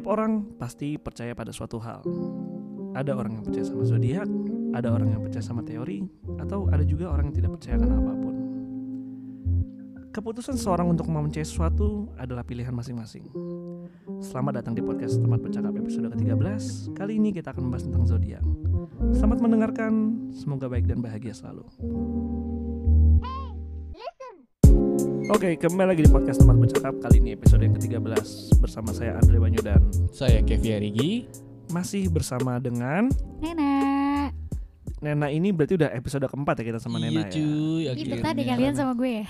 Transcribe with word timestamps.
Setiap 0.00 0.16
orang 0.16 0.56
pasti 0.56 0.96
percaya 0.96 1.36
pada 1.36 1.52
suatu 1.52 1.76
hal. 1.76 2.00
Ada 2.96 3.12
orang 3.12 3.36
yang 3.36 3.44
percaya 3.44 3.68
sama 3.68 3.84
zodiak, 3.84 4.24
ada 4.72 4.96
orang 4.96 5.12
yang 5.12 5.20
percaya 5.20 5.44
sama 5.44 5.60
teori, 5.60 6.08
atau 6.40 6.72
ada 6.72 6.80
juga 6.88 7.12
orang 7.12 7.28
yang 7.28 7.36
tidak 7.36 7.60
percaya 7.60 7.76
akan 7.76 7.90
apa 8.00 8.12
pun. 8.16 8.34
Keputusan 10.08 10.56
seseorang 10.56 10.88
untuk 10.88 11.04
mau 11.12 11.20
percaya 11.20 11.44
sesuatu 11.44 12.08
adalah 12.16 12.40
pilihan 12.48 12.72
masing-masing. 12.72 13.28
Selamat 14.24 14.64
datang 14.64 14.72
di 14.72 14.80
podcast 14.80 15.20
Tempat 15.20 15.36
Bercakap 15.44 15.76
episode 15.76 16.08
ke-13. 16.16 16.96
Kali 16.96 17.20
ini 17.20 17.36
kita 17.36 17.52
akan 17.52 17.68
membahas 17.68 17.84
tentang 17.84 18.08
zodiak. 18.08 18.44
Selamat 19.12 19.44
mendengarkan, 19.44 19.92
semoga 20.32 20.72
baik 20.72 20.88
dan 20.88 21.04
bahagia 21.04 21.36
selalu. 21.36 21.68
Oke, 25.30 25.54
kembali 25.56 25.88
lagi 25.88 26.02
di 26.02 26.10
podcast 26.10 26.42
Tempat 26.42 26.56
Bercakap. 26.58 26.94
Kali 26.98 27.16
ini 27.18 27.30
episode 27.32 27.62
yang 27.62 27.72
ke-13 27.72 28.02
bersama 28.58 28.90
saya 28.90 29.14
Andre 29.16 29.38
Banyu 29.38 29.60
dan 29.60 29.78
Saya 30.10 30.42
Kevi 30.42 30.70
Arigi. 30.72 31.12
masih 31.68 32.10
bersama 32.10 32.58
dengan 32.58 33.06
Nena. 33.38 33.70
Nena 35.00 35.30
ini 35.30 35.48
berarti 35.48 35.78
udah 35.78 35.94
episode 35.94 36.26
keempat 36.26 36.60
ya 36.60 36.64
kita 36.66 36.78
sama 36.78 36.98
Nena 36.98 37.22
ya. 37.22 37.22
iya 37.22 37.32
cuy, 37.32 37.46
Ih, 37.46 37.82
akhirnya. 37.88 38.14
betah 38.18 38.32
deh 38.32 38.44
kalian 38.44 38.74
sama 38.74 38.92
gue 38.92 39.10
ya. 39.12 39.24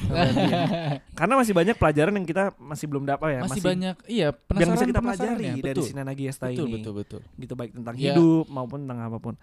Karena 1.20 1.34
masih 1.36 1.52
banyak 1.52 1.76
pelajaran 1.76 2.12
yang 2.14 2.26
kita 2.26 2.44
masih 2.56 2.86
belum 2.86 3.04
dapat 3.04 3.28
ya. 3.30 3.40
masih, 3.44 3.60
banyak 3.60 3.96
iya 4.08 4.28
yang 4.32 4.40
penasaran 4.40 4.72
bisa 4.72 4.86
kita 4.88 5.00
pelajari 5.04 5.44
ya, 5.44 5.52
dari 5.54 5.60
betul. 5.76 5.84
si 5.84 5.92
Nena 5.92 6.12
Giesta 6.12 6.46
betul, 6.48 6.64
ini. 6.64 6.72
betul 6.74 6.92
betul 6.96 7.20
Gitu 7.36 7.52
baik 7.54 7.70
tentang 7.72 7.94
Ya. 7.94 8.02
hidup 8.10 8.48
maupun 8.48 8.78
tentang 8.82 9.00
apa 9.04 9.18
pun. 9.20 9.34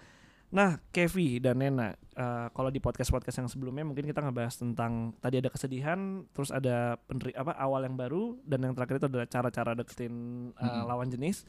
Nah, 0.48 0.80
Kevi 0.90 1.44
dan 1.44 1.60
Nena, 1.60 1.92
eh, 1.92 2.48
kalau 2.56 2.72
di 2.72 2.80
podcast-podcast 2.80 3.44
yang 3.44 3.50
sebelumnya 3.52 3.84
mungkin 3.84 4.08
kita 4.08 4.24
ngebahas 4.24 4.56
tentang 4.56 5.12
tadi 5.20 5.44
ada 5.44 5.52
kesedihan, 5.52 6.24
terus 6.32 6.56
ada 6.56 6.96
peneri 7.04 7.36
apa 7.36 7.52
awal 7.52 7.84
yang 7.84 8.00
baru 8.00 8.40
dan 8.48 8.64
yang 8.64 8.72
terakhir 8.72 9.04
itu 9.04 9.08
adalah 9.12 9.28
cara-cara 9.28 9.76
deketin 9.76 10.14
eh, 10.56 10.64
Mm-mm. 10.64 10.88
lawan 10.88 11.12
jenis. 11.12 11.44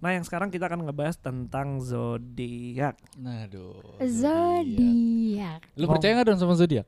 Nah, 0.00 0.16
yang 0.16 0.24
sekarang 0.24 0.48
kita 0.48 0.64
akan 0.64 0.88
ngebahas 0.88 1.20
tentang 1.20 1.82
zodiak. 1.82 2.96
Nah, 3.20 3.44
aduh. 3.44 3.98
Zodiak. 4.00 5.60
Lu 5.76 5.84
Oh. 5.84 5.92
percaya 5.92 6.16
nggak 6.16 6.26
dong 6.32 6.40
sama 6.40 6.56
zodiak? 6.56 6.86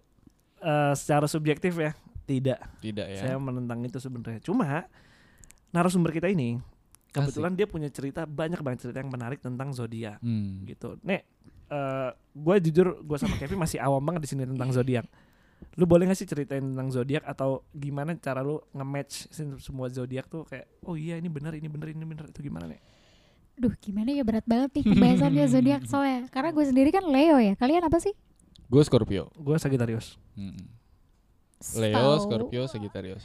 Eh, 0.61 0.94
secara 0.97 1.28
subjektif 1.28 1.77
ya, 1.77 1.92
tidak. 2.25 2.56
Tidak 2.81 3.05
ya. 3.05 3.20
Saya 3.20 3.36
menentang 3.36 3.84
itu 3.84 4.00
sebenarnya. 4.00 4.41
Cuma 4.41 4.88
narasumber 5.70 6.11
kita 6.11 6.33
ini 6.33 6.56
kebetulan 7.11 7.53
dia 7.53 7.66
punya 7.66 7.89
cerita 7.89 8.25
banyak 8.25 8.58
banget 8.58 8.86
cerita 8.86 8.98
yang 8.98 9.11
menarik 9.11 9.39
tentang 9.39 9.70
zodiak 9.70 10.19
Hmm. 10.19 10.62
gitu. 10.64 10.94
Nek, 11.03 11.22
eh 11.66 12.11
gue 12.14 12.56
jujur 12.64 13.03
gue 13.03 13.19
sama 13.19 13.34
Kevin 13.36 13.58
masih 13.58 13.78
awam 13.78 14.00
banget 14.00 14.25
di 14.25 14.30
sini 14.30 14.42
tentang 14.44 14.70
zodiak. 14.70 15.06
Lu 15.77 15.84
boleh 15.84 16.08
gak 16.08 16.16
sih 16.16 16.25
ceritain 16.25 16.64
tentang 16.64 16.88
zodiak 16.88 17.20
atau 17.22 17.69
gimana 17.70 18.16
cara 18.16 18.41
lu 18.41 18.64
nge-match 18.72 19.28
sin- 19.28 19.61
semua 19.61 19.86
zodiak 19.86 20.25
tuh 20.25 20.42
kayak 20.42 20.64
oh 20.83 20.97
iya 20.97 21.14
ini 21.14 21.28
benar 21.28 21.53
ini 21.53 21.69
benar 21.69 21.92
ini 21.92 22.00
benar 22.00 22.27
itu 22.27 22.41
gimana 22.41 22.64
nih? 22.64 22.81
Duh, 23.61 23.77
gimana 23.77 24.08
ya 24.08 24.25
berat 24.25 24.48
banget 24.48 24.81
nih 24.81 24.84
pembahasannya 24.88 25.44
zodiak 25.47 25.83
soalnya. 25.84 26.33
Karena 26.33 26.48
gue 26.50 26.64
sendiri 26.64 26.88
kan 26.88 27.05
Leo 27.05 27.36
ya. 27.36 27.53
Kalian 27.55 27.84
apa 27.84 28.00
sih? 28.00 28.16
Gue 28.72 28.81
Scorpio. 28.81 29.28
Gue 29.36 29.61
Sagittarius. 29.61 30.16
Mm-mm. 30.33 30.64
Leo. 31.77 32.16
Scorpio, 32.19 32.64
Sagittarius. 32.64 33.25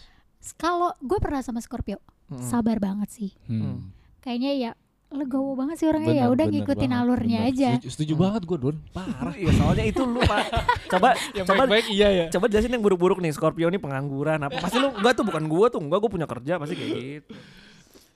Kalau 0.60 0.92
gue 1.00 1.18
pernah 1.18 1.40
sama 1.40 1.58
Scorpio, 1.58 2.04
Sabar 2.42 2.78
banget 2.78 3.10
sih. 3.10 3.32
Hmm. 3.46 3.94
Kayaknya 4.20 4.52
ya 4.56 4.72
legowo 5.08 5.54
banget 5.54 5.78
sih 5.78 5.88
orangnya 5.88 6.12
ya 6.12 6.28
udah 6.28 6.44
ngikutin 6.44 6.90
banget, 6.90 7.02
alurnya 7.06 7.40
benar. 7.40 7.52
aja. 7.54 7.70
Setuju, 7.78 7.90
setuju 7.94 8.14
banget 8.18 8.42
gue 8.44 8.58
Don. 8.58 8.78
Parah. 8.92 9.34
Iya 9.34 9.52
soalnya 9.54 9.86
itu 9.86 10.02
lu 10.02 10.20
pak. 10.20 10.44
Coba 10.92 11.10
Yang 11.32 11.46
coba 11.46 11.62
baik-baik 11.64 11.86
iya 11.90 12.08
ya. 12.10 12.26
coba 12.30 12.46
jelasin 12.48 12.70
yang 12.70 12.82
buruk-buruk 12.82 13.18
nih 13.20 13.32
Scorpio 13.32 13.68
nih 13.68 13.78
pengangguran 13.78 14.40
apa 14.40 14.58
pasti 14.60 14.76
lu 14.76 14.90
enggak 14.92 15.14
tuh 15.14 15.24
bukan 15.24 15.44
gua 15.46 15.66
tuh 15.68 15.80
enggak 15.80 16.00
gua 16.00 16.12
punya 16.12 16.28
kerja 16.28 16.54
pasti 16.58 16.74
kayak 16.74 16.92
gitu. 16.92 17.32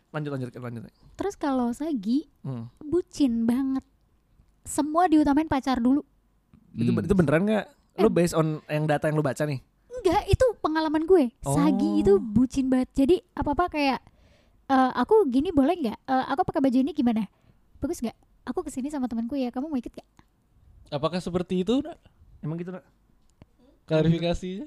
Lanjut 0.10 0.30
lanjut 0.34 0.50
lanjut. 0.52 0.82
Terus 1.16 1.36
kalau 1.36 1.70
Sagi 1.72 2.26
Hmm. 2.42 2.66
bucin 2.82 3.46
banget. 3.46 3.86
Semua 4.64 5.06
diutamain 5.06 5.46
pacar 5.46 5.78
dulu. 5.78 6.02
Itu 6.74 6.90
Hmm. 6.90 7.02
itu 7.02 7.14
beneran 7.14 7.42
nggak? 7.44 7.66
Lu 7.98 8.10
based 8.10 8.34
on 8.34 8.60
yang 8.66 8.86
data 8.86 9.06
yang 9.06 9.16
lu 9.16 9.24
baca 9.24 9.44
nih? 9.44 9.62
Enggak, 9.92 10.24
itu 10.28 10.46
pengalaman 10.60 11.04
gue. 11.08 11.32
Oh. 11.48 11.56
Sagi 11.56 12.04
itu 12.04 12.20
bucin 12.20 12.68
banget. 12.68 12.90
Jadi 12.94 13.16
apa-apa 13.34 13.72
kayak 13.72 14.00
eh, 14.70 14.92
aku 14.96 15.26
gini 15.28 15.50
boleh 15.50 15.76
nggak? 15.76 15.98
Eh, 16.06 16.26
aku 16.30 16.42
pakai 16.46 16.62
baju 16.62 16.78
ini 16.78 16.92
gimana? 16.94 17.26
Bagus 17.80 18.04
nggak? 18.04 18.18
Aku 18.52 18.62
ke 18.66 18.70
sini 18.70 18.92
sama 18.92 19.08
temanku 19.08 19.38
ya. 19.38 19.50
Kamu 19.54 19.70
mau 19.70 19.78
ikut 19.78 19.94
gak? 19.94 20.08
Apakah 20.90 21.22
seperti 21.22 21.62
itu? 21.62 21.86
Nak? 21.86 21.98
Emang 22.42 22.58
gitu 22.58 22.74
nak? 22.74 22.82
Klarifikasinya? 23.86 24.66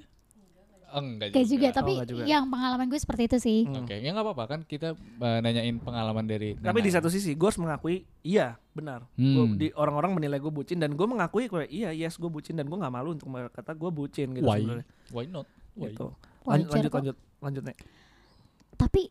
Oh, 0.92 1.00
enggak 1.00 1.32
juga. 1.32 1.36
Kayak 1.40 1.48
juga, 1.48 1.68
tapi 1.72 1.92
enggak 1.96 2.10
juga. 2.12 2.24
yang 2.28 2.44
pengalaman 2.52 2.86
gue 2.92 3.00
seperti 3.00 3.22
itu 3.24 3.36
sih. 3.40 3.58
Hmm. 3.64 3.80
Oke, 3.80 3.96
ya 3.96 4.12
nggak 4.12 4.26
apa-apa 4.28 4.44
kan 4.44 4.60
kita 4.68 4.92
uh, 4.92 5.38
nanyain 5.40 5.80
pengalaman 5.80 6.28
dari. 6.28 6.52
Tapi 6.60 6.80
di 6.84 6.92
satu 6.92 7.08
sisi 7.08 7.32
gue 7.32 7.48
harus 7.48 7.56
mengakui 7.56 8.04
iya 8.20 8.60
benar. 8.76 9.08
Hmm. 9.16 9.32
Gua- 9.32 9.56
di 9.56 9.72
orang-orang 9.72 10.12
menilai 10.20 10.36
gue 10.36 10.52
bucin 10.52 10.76
dan 10.76 10.92
gue 10.92 11.06
mengakui 11.08 11.48
gue 11.48 11.64
iya 11.72 11.96
yes 11.96 12.20
gue 12.20 12.28
bucin 12.28 12.60
dan 12.60 12.68
gue 12.68 12.76
nggak 12.76 12.92
malu 12.92 13.16
untuk 13.16 13.32
berkata 13.32 13.72
gue 13.72 13.88
bucin 13.88 14.36
gitu 14.36 14.44
Why? 14.44 14.60
sebenarnya. 14.60 14.86
Why 15.08 15.24
not? 15.32 15.48
Gitu. 15.74 16.06
Lanjut 16.42 16.68
Wajar 16.68 16.74
lanjut 16.74 16.90
kok. 16.90 16.96
lanjut 16.98 17.16
lanjut 17.40 17.62
nih. 17.64 17.76
Tapi 18.74 19.02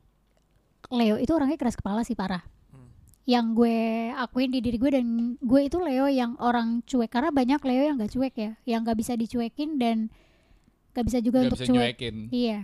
Leo 0.91 1.15
itu 1.15 1.31
orangnya 1.31 1.55
keras 1.55 1.79
kepala 1.79 2.03
sih 2.03 2.13
parah. 2.13 2.43
Hmm. 2.69 2.91
Yang 3.23 3.45
gue 3.55 3.77
akuin 4.13 4.51
di 4.51 4.59
diri 4.59 4.75
gue 4.75 4.91
dan 4.91 5.05
gue 5.39 5.61
itu 5.63 5.77
Leo 5.79 6.11
yang 6.11 6.35
orang 6.43 6.83
cuek 6.83 7.07
karena 7.07 7.31
banyak 7.31 7.61
Leo 7.63 7.83
yang 7.87 7.95
gak 7.95 8.11
cuek 8.11 8.35
ya, 8.35 8.51
yang 8.67 8.83
gak 8.83 8.99
bisa 8.99 9.15
dicuekin 9.15 9.79
dan 9.79 10.11
gak 10.91 11.07
bisa 11.07 11.23
juga 11.23 11.39
Gak 11.39 11.45
untuk 11.47 11.59
bisa 11.63 11.67
cuek. 11.71 11.75
nyuekin. 11.79 12.15
Iya, 12.27 12.59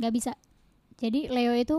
gak 0.00 0.12
bisa. 0.16 0.32
Jadi 0.96 1.28
Leo 1.28 1.52
itu 1.52 1.78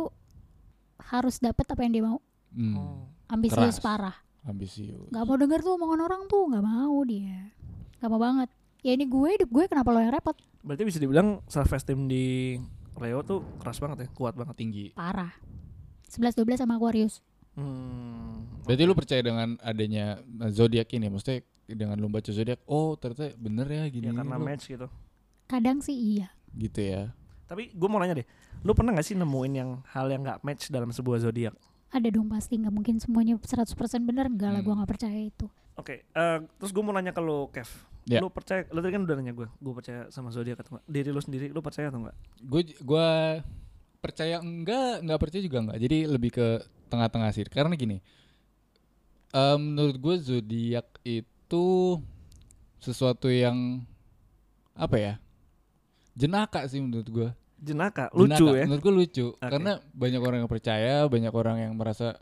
harus 1.09 1.41
dapat 1.41 1.65
apa 1.65 1.81
yang 1.81 1.91
dia 1.91 2.03
mau. 2.05 2.19
Hmm. 2.53 2.75
Oh. 2.77 3.03
Ambisius 3.33 3.81
Keras. 3.81 3.81
parah. 3.81 4.15
Ambisius. 4.45 5.09
Gak 5.09 5.25
mau 5.25 5.33
denger 5.33 5.65
tuh 5.65 5.73
omongan 5.73 5.99
orang 6.05 6.21
tuh, 6.29 6.45
gak 6.53 6.61
mau 6.61 6.97
dia. 7.01 7.49
Gak 7.97 8.09
mau 8.13 8.21
banget. 8.21 8.51
Ya 8.83 8.91
ini 8.93 9.07
gue 9.07 9.29
hidup 9.39 9.49
gue 9.49 9.63
kenapa 9.65 9.89
lo 9.89 9.99
yang 9.99 10.11
repot? 10.11 10.35
Berarti 10.59 10.83
bisa 10.83 10.99
dibilang 10.99 11.39
self 11.47 11.71
esteem 11.71 12.05
di 12.05 12.59
Leo 12.93 13.23
tuh 13.23 13.41
keras 13.57 13.79
banget 13.79 14.05
ya, 14.05 14.07
kuat 14.11 14.35
banget. 14.35 14.55
tinggi. 14.55 14.85
Parah. 14.93 15.31
11 16.11 16.35
12 16.37 16.61
sama 16.61 16.77
Aquarius. 16.77 17.23
Hmm. 17.55 18.45
Berarti 18.67 18.83
lu 18.83 18.93
percaya 18.93 19.21
dengan 19.23 19.55
adanya 19.59 20.19
uh, 20.19 20.51
zodiak 20.51 20.91
ini? 20.91 21.07
Maksudnya 21.07 21.41
dengan 21.65 21.97
lu 21.97 22.05
baca 22.05 22.29
zodiak, 22.29 22.59
oh 22.65 22.93
ternyata 22.93 23.33
bener 23.35 23.65
ya 23.65 23.83
gini. 23.87 24.11
Ya 24.11 24.13
karena 24.13 24.35
lu. 24.37 24.45
match 24.45 24.67
gitu. 24.67 24.87
Kadang 25.47 25.79
sih 25.79 25.95
iya. 25.95 26.27
Gitu 26.51 26.83
ya. 26.83 27.15
Tapi 27.47 27.71
gue 27.71 27.87
mau 27.87 27.97
nanya 27.97 28.19
deh, 28.19 28.27
lu 28.61 28.73
pernah 28.73 28.93
gak 28.93 29.05
sih 29.05 29.13
nemuin 29.13 29.53
yang 29.53 29.69
hal 29.89 30.09
yang 30.09 30.21
nggak 30.21 30.41
match 30.41 30.69
dalam 30.69 30.89
sebuah 30.89 31.21
zodiak? 31.21 31.53
Ada 31.89 32.09
dong 32.09 32.25
pasti 32.27 32.57
nggak 32.57 32.73
mungkin 32.73 32.97
semuanya 32.97 33.37
100% 33.37 33.73
bener 34.01 34.25
enggak 34.27 34.49
lah 34.49 34.59
Hmm. 34.59 34.67
gue 34.67 34.73
nggak 34.75 34.91
percaya 34.91 35.19
itu. 35.23 35.45
Oke, 35.73 36.05
eh, 36.05 36.37
terus 36.57 36.69
gue 36.69 36.81
mau 36.81 36.91
nanya 36.91 37.09
ke 37.09 37.21
lu, 37.21 37.49
Kev. 37.49 37.69
Ya. 38.03 38.19
Lu 38.19 38.27
percaya, 38.27 38.67
lu 38.67 38.83
tadi 38.83 38.91
kan 38.91 39.03
udah 39.07 39.15
nanya 39.15 39.31
gue, 39.31 39.47
gue 39.47 39.73
percaya 39.73 40.01
sama 40.11 40.27
zodiak 40.27 40.59
atau 40.59 40.75
enggak? 40.75 40.85
Diri 40.91 41.09
lu 41.09 41.21
sendiri, 41.23 41.45
lu 41.49 41.63
percaya 41.63 41.87
atau 41.87 42.03
enggak? 42.03 42.15
Gue 42.43 42.61
gua 42.83 43.07
percaya 43.99 44.43
enggak, 44.43 44.99
enggak 44.99 45.19
percaya 45.23 45.41
juga 45.41 45.57
enggak. 45.63 45.79
Jadi 45.79 45.97
lebih 46.11 46.31
ke 46.35 46.47
tengah-tengah 46.91 47.31
sih. 47.31 47.47
Karena 47.47 47.73
gini. 47.73 48.03
eh, 49.31 49.57
menurut 49.57 49.97
gue 49.97 50.15
zodiak 50.21 50.85
itu 51.01 51.97
sesuatu 52.77 53.31
yang 53.31 53.81
apa 54.75 54.97
ya? 54.99 55.13
Jenaka 56.13 56.67
sih 56.67 56.77
menurut 56.77 57.07
gue. 57.09 57.29
Jenaka, 57.57 58.11
lucu 58.11 58.35
Jenaka. 58.35 58.59
ya. 58.59 58.63
Menurut 58.67 58.83
gue 58.83 58.93
lucu 58.93 59.25
Oke. 59.33 59.39
karena 59.39 59.71
banyak 59.95 60.21
orang 60.21 60.37
yang 60.43 60.51
percaya, 60.51 60.95
banyak 61.07 61.33
orang 61.33 61.57
yang 61.63 61.73
merasa 61.73 62.19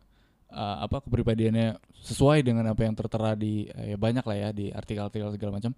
uh, 0.51 0.83
apa 0.85 1.01
kepribadiannya 1.01 1.79
sesuai 2.03 2.43
dengan 2.45 2.67
apa 2.69 2.83
yang 2.83 2.93
tertera 2.93 3.33
di 3.33 3.65
eh, 3.71 3.95
ya 3.95 3.97
banyak 3.97 4.25
lah 4.25 4.37
ya 4.37 4.49
di 4.51 4.69
artikel-artikel 4.69 5.31
segala 5.33 5.57
macam. 5.57 5.71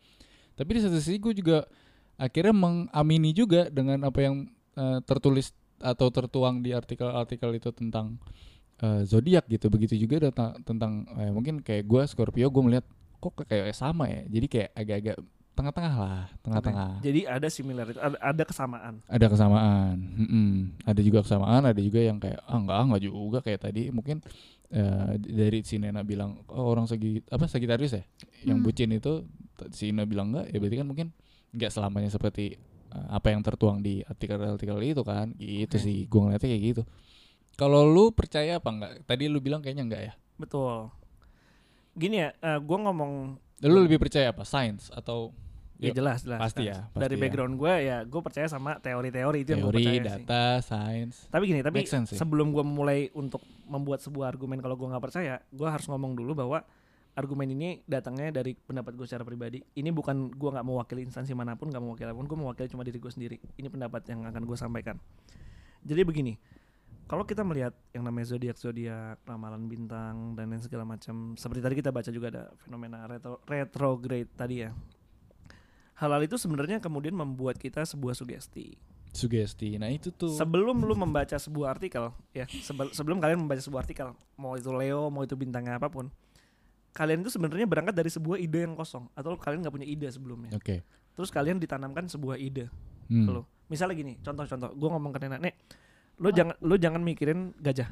Tapi 0.54 0.70
di 0.70 0.80
satu 0.82 0.98
sisi 0.98 1.18
gue 1.18 1.34
juga 1.34 1.66
akhirnya 2.18 2.54
mengamini 2.54 3.34
juga 3.34 3.70
dengan 3.70 4.06
apa 4.06 4.20
yang 4.22 4.46
uh, 4.78 5.02
tertulis 5.02 5.54
atau 5.82 6.08
tertuang 6.14 6.64
di 6.64 6.72
artikel-artikel 6.72 7.58
itu 7.58 7.70
tentang 7.74 8.22
uh, 8.86 9.02
zodiak 9.04 9.50
gitu. 9.50 9.68
Begitu 9.74 9.98
juga 9.98 10.30
tentang 10.30 10.62
tentang 10.64 10.92
eh, 11.18 11.32
mungkin 11.34 11.60
kayak 11.62 11.84
gue 11.90 12.02
Scorpio 12.06 12.48
gue 12.50 12.64
melihat 12.64 12.86
kok 13.18 13.46
kayak 13.46 13.74
sama 13.74 14.08
ya. 14.10 14.22
Jadi 14.30 14.46
kayak 14.48 14.70
agak-agak 14.78 15.18
tengah-tengah 15.54 15.94
lah, 15.94 16.26
tengah-tengah 16.42 16.92
Jadi 17.06 17.30
ada 17.30 17.46
similarity, 17.46 17.98
ada, 18.02 18.18
ada 18.18 18.44
kesamaan. 18.44 18.94
ada 19.06 19.26
kesamaan 19.30 19.96
Mm-mm. 20.02 20.50
ada 20.82 21.02
juga 21.06 21.22
kesamaan 21.22 21.62
ada 21.62 21.78
juga 21.78 22.02
yang 22.02 22.18
kayak 22.18 22.42
ah 22.42 22.58
enggak 22.58 22.78
enggak 22.82 23.02
juga 23.06 23.40
kayak 23.46 23.60
tadi 23.62 23.94
mungkin 23.94 24.18
eh, 24.74 25.14
dari 25.22 25.62
si 25.62 25.78
Nena 25.78 26.02
bilang 26.02 26.42
oh 26.50 26.66
orang 26.66 26.90
segi 26.90 27.22
apa 27.30 27.46
Sagitarius 27.46 27.94
ya 27.94 28.04
yang 28.44 28.60
Hmm. 28.60 28.66
bucin 28.66 28.90
itu 28.90 29.24
si 29.70 29.94
Nena 29.94 30.04
bilang 30.04 30.34
enggak 30.34 30.50
ya 30.50 30.58
berarti 30.58 30.78
kan 30.82 30.88
mungkin 30.90 31.08
enggak 31.54 31.70
selamanya 31.70 32.10
seperti 32.10 32.58
eh, 32.90 33.08
apa 33.14 33.30
yang 33.30 33.46
tertuang 33.46 33.80
di 33.80 34.02
artikel-artikel 34.02 34.76
itu 34.82 35.02
kan 35.06 35.32
gitu 35.38 35.78
Oke. 35.78 35.86
sih 35.86 35.98
gua 36.10 36.28
ngeliatnya 36.28 36.50
kayak 36.50 36.64
gitu 36.66 36.84
kalau 37.54 37.86
lu 37.86 38.10
percaya 38.10 38.58
apa 38.58 38.70
enggak 38.74 38.92
tadi 39.06 39.30
lu 39.30 39.38
bilang 39.38 39.62
kayaknya 39.62 39.86
enggak 39.86 40.04
ya 40.10 40.14
Betul. 40.34 40.90
Gini 41.94 42.26
ya, 42.26 42.34
gue 42.58 42.78
ngomong 42.82 43.38
lu 43.64 43.80
lebih 43.86 44.02
percaya 44.02 44.34
apa 44.34 44.42
sains 44.42 44.90
atau 44.90 45.30
Ya 45.82 45.92
jelas 45.92 46.22
jelas. 46.24 46.40
pasti 46.40 46.64
jelas. 46.64 46.86
ya, 46.86 46.92
pasti 46.94 47.02
Dari 47.02 47.16
ya. 47.18 47.22
background 47.26 47.54
gue 47.60 47.74
ya 47.82 47.98
gue 48.06 48.22
percaya 48.22 48.48
sama 48.48 48.78
teori-teori 48.80 49.40
itu 49.42 49.50
yang 49.58 49.62
gue 49.68 49.74
teori, 49.74 49.84
percaya 49.84 50.00
sih. 50.00 50.26
data, 50.26 50.44
sains. 50.62 51.16
Tapi 51.28 51.44
gini, 51.50 51.62
tapi 51.66 51.78
sense 51.84 52.14
sebelum 52.14 52.54
gue 52.54 52.64
mulai 52.64 53.10
untuk 53.18 53.42
membuat 53.66 54.00
sebuah 54.06 54.32
argumen 54.32 54.62
kalau 54.62 54.78
gue 54.78 54.88
nggak 54.88 55.04
percaya, 55.04 55.42
gue 55.50 55.68
harus 55.68 55.86
ngomong 55.90 56.14
dulu 56.14 56.38
bahwa 56.38 56.64
argumen 57.14 57.46
ini 57.54 57.70
datangnya 57.86 58.42
dari 58.42 58.58
pendapat 58.58 58.98
gue 58.98 59.06
secara 59.06 59.22
pribadi. 59.26 59.62
Ini 59.62 59.90
bukan 59.94 60.34
gue 60.34 60.50
nggak 60.50 60.66
mewakili 60.66 61.06
instansi 61.06 61.34
mana 61.38 61.54
pun, 61.54 61.70
nggak 61.70 61.82
mewakili 61.82 62.10
apa 62.10 62.18
pun, 62.18 62.28
gue 62.30 62.38
mewakili 62.38 62.68
cuma 62.70 62.84
diri 62.86 62.98
gue 62.98 63.12
sendiri. 63.14 63.38
Ini 63.58 63.68
pendapat 63.70 64.02
yang 64.10 64.26
akan 64.26 64.42
gue 64.46 64.58
sampaikan. 64.58 64.98
Jadi 65.84 66.02
begini, 66.08 66.34
kalau 67.06 67.28
kita 67.28 67.44
melihat 67.46 67.76
yang 67.94 68.08
namanya 68.08 68.34
zodiak 68.34 68.58
zodiak, 68.58 69.20
ramalan 69.28 69.68
bintang 69.70 70.34
dan 70.34 70.50
lain 70.50 70.64
segala 70.64 70.88
macam, 70.88 71.38
seperti 71.38 71.62
tadi 71.62 71.76
kita 71.78 71.92
baca 71.94 72.10
juga 72.10 72.28
ada 72.32 72.44
fenomena 72.64 73.06
retro, 73.06 73.38
retrograde 73.46 74.30
tadi 74.34 74.66
ya. 74.66 74.72
Hal-hal 76.04 76.28
itu 76.28 76.36
sebenarnya 76.36 76.84
kemudian 76.84 77.16
membuat 77.16 77.56
kita 77.56 77.88
sebuah 77.88 78.12
sugesti. 78.12 78.76
Sugesti. 79.16 79.80
Nah, 79.80 79.88
itu 79.88 80.12
tuh. 80.12 80.36
Sebelum 80.36 80.84
lu 80.84 80.92
membaca 80.94 81.40
sebuah 81.40 81.80
artikel, 81.80 82.12
ya 82.36 82.44
sebel- 82.60 82.92
sebelum 82.92 83.24
kalian 83.24 83.48
membaca 83.48 83.64
sebuah 83.64 83.88
artikel, 83.88 84.12
mau 84.36 84.60
itu 84.60 84.68
Leo, 84.68 85.08
mau 85.08 85.24
itu 85.24 85.40
bintangnya 85.40 85.80
apa 85.80 85.88
pun, 85.88 86.12
kalian 86.92 87.24
itu 87.24 87.32
sebenarnya 87.32 87.64
berangkat 87.64 87.96
dari 87.96 88.12
sebuah 88.12 88.36
ide 88.36 88.68
yang 88.68 88.76
kosong 88.76 89.08
atau 89.16 89.40
kalian 89.40 89.64
nggak 89.64 89.72
punya 89.72 89.88
ide 89.88 90.12
sebelumnya. 90.12 90.52
Oke. 90.52 90.84
Terus 91.14 91.30
kalian 91.32 91.56
ditanamkan 91.56 92.12
sebuah 92.12 92.36
ide 92.36 92.68
Hmm. 93.08 93.30
lu. 93.30 93.42
Misalnya 93.72 93.96
gini, 93.96 94.14
contoh-contoh, 94.20 94.76
gue 94.76 94.90
ngomong 94.92 95.12
ke 95.14 95.20
nenek, 95.24 95.40
nek, 95.40 95.56
lu 96.20 96.30
jangan 96.30 96.56
lu 96.60 96.76
jangan 96.76 97.00
mikirin 97.00 97.56
gajah. 97.58 97.88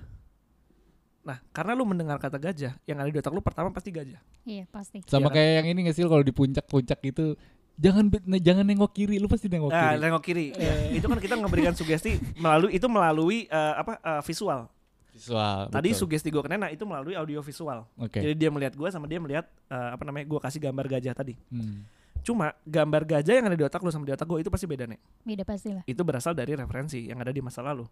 Nah, 1.21 1.37
karena 1.53 1.77
lu 1.77 1.85
mendengar 1.85 2.17
kata 2.17 2.41
gajah, 2.41 2.73
yang 2.83 2.97
ada 2.97 3.07
di 3.07 3.21
otak 3.21 3.29
lu 3.29 3.45
pertama 3.45 3.69
pasti 3.69 3.93
gajah. 3.93 4.17
Iya 4.41 4.65
pasti. 4.67 5.05
Sama 5.05 5.29
kan? 5.29 5.37
kayak 5.37 5.51
yang 5.61 5.67
ini 5.69 5.79
nggak 5.85 5.95
sih 5.95 6.03
kalau 6.03 6.25
di 6.25 6.33
puncak-puncak 6.33 6.97
itu 7.05 7.37
jangan 7.81 8.05
jangan 8.37 8.65
nengok 8.69 8.91
kiri, 8.93 9.17
lu 9.17 9.25
pasti 9.25 9.49
nengok 9.49 9.73
Nah, 9.73 9.97
kiri. 9.97 10.01
nengok 10.05 10.23
kiri. 10.23 10.45
Ya, 10.53 10.73
itu 11.01 11.05
kan 11.09 11.17
kita 11.17 11.35
memberikan 11.35 11.73
sugesti 11.73 12.21
melalui 12.37 12.77
itu 12.77 12.85
melalui 12.85 13.49
eh, 13.49 13.73
apa 13.73 13.97
eh, 13.97 14.21
visual. 14.21 14.69
Visual. 15.11 15.67
Tadi 15.67 15.89
betul. 15.91 15.99
sugesti 16.05 16.29
gue 16.29 16.39
ke 16.39 16.49
nenek 16.49 16.77
itu 16.77 16.85
melalui 16.85 17.17
audio 17.17 17.41
visual. 17.41 17.83
Oke. 17.97 18.21
Jadi 18.21 18.37
dia 18.37 18.47
melihat 18.53 18.77
gue 18.77 18.87
sama 18.93 19.09
dia 19.09 19.17
melihat 19.17 19.49
eh, 19.67 19.89
apa 19.97 20.03
namanya 20.05 20.29
gue 20.29 20.39
kasih 20.39 20.61
gambar 20.61 20.85
gajah 20.87 21.13
tadi. 21.17 21.33
Hmm. 21.49 21.83
Cuma 22.21 22.53
gambar 22.63 23.01
gajah 23.03 23.33
yang 23.33 23.49
ada 23.49 23.57
di 23.57 23.65
otak 23.65 23.81
lu 23.81 23.89
sama 23.89 24.05
di 24.05 24.13
otak 24.13 24.29
gue 24.29 24.39
itu 24.45 24.53
pasti 24.53 24.69
beda 24.69 24.85
nih. 24.85 24.99
Beda 25.25 25.43
pasti 25.43 25.73
lah. 25.73 25.83
Itu 25.89 26.05
berasal 26.05 26.37
dari 26.37 26.53
referensi 26.53 27.09
yang 27.09 27.17
ada 27.17 27.33
di 27.33 27.41
masa 27.41 27.65
lalu, 27.65 27.89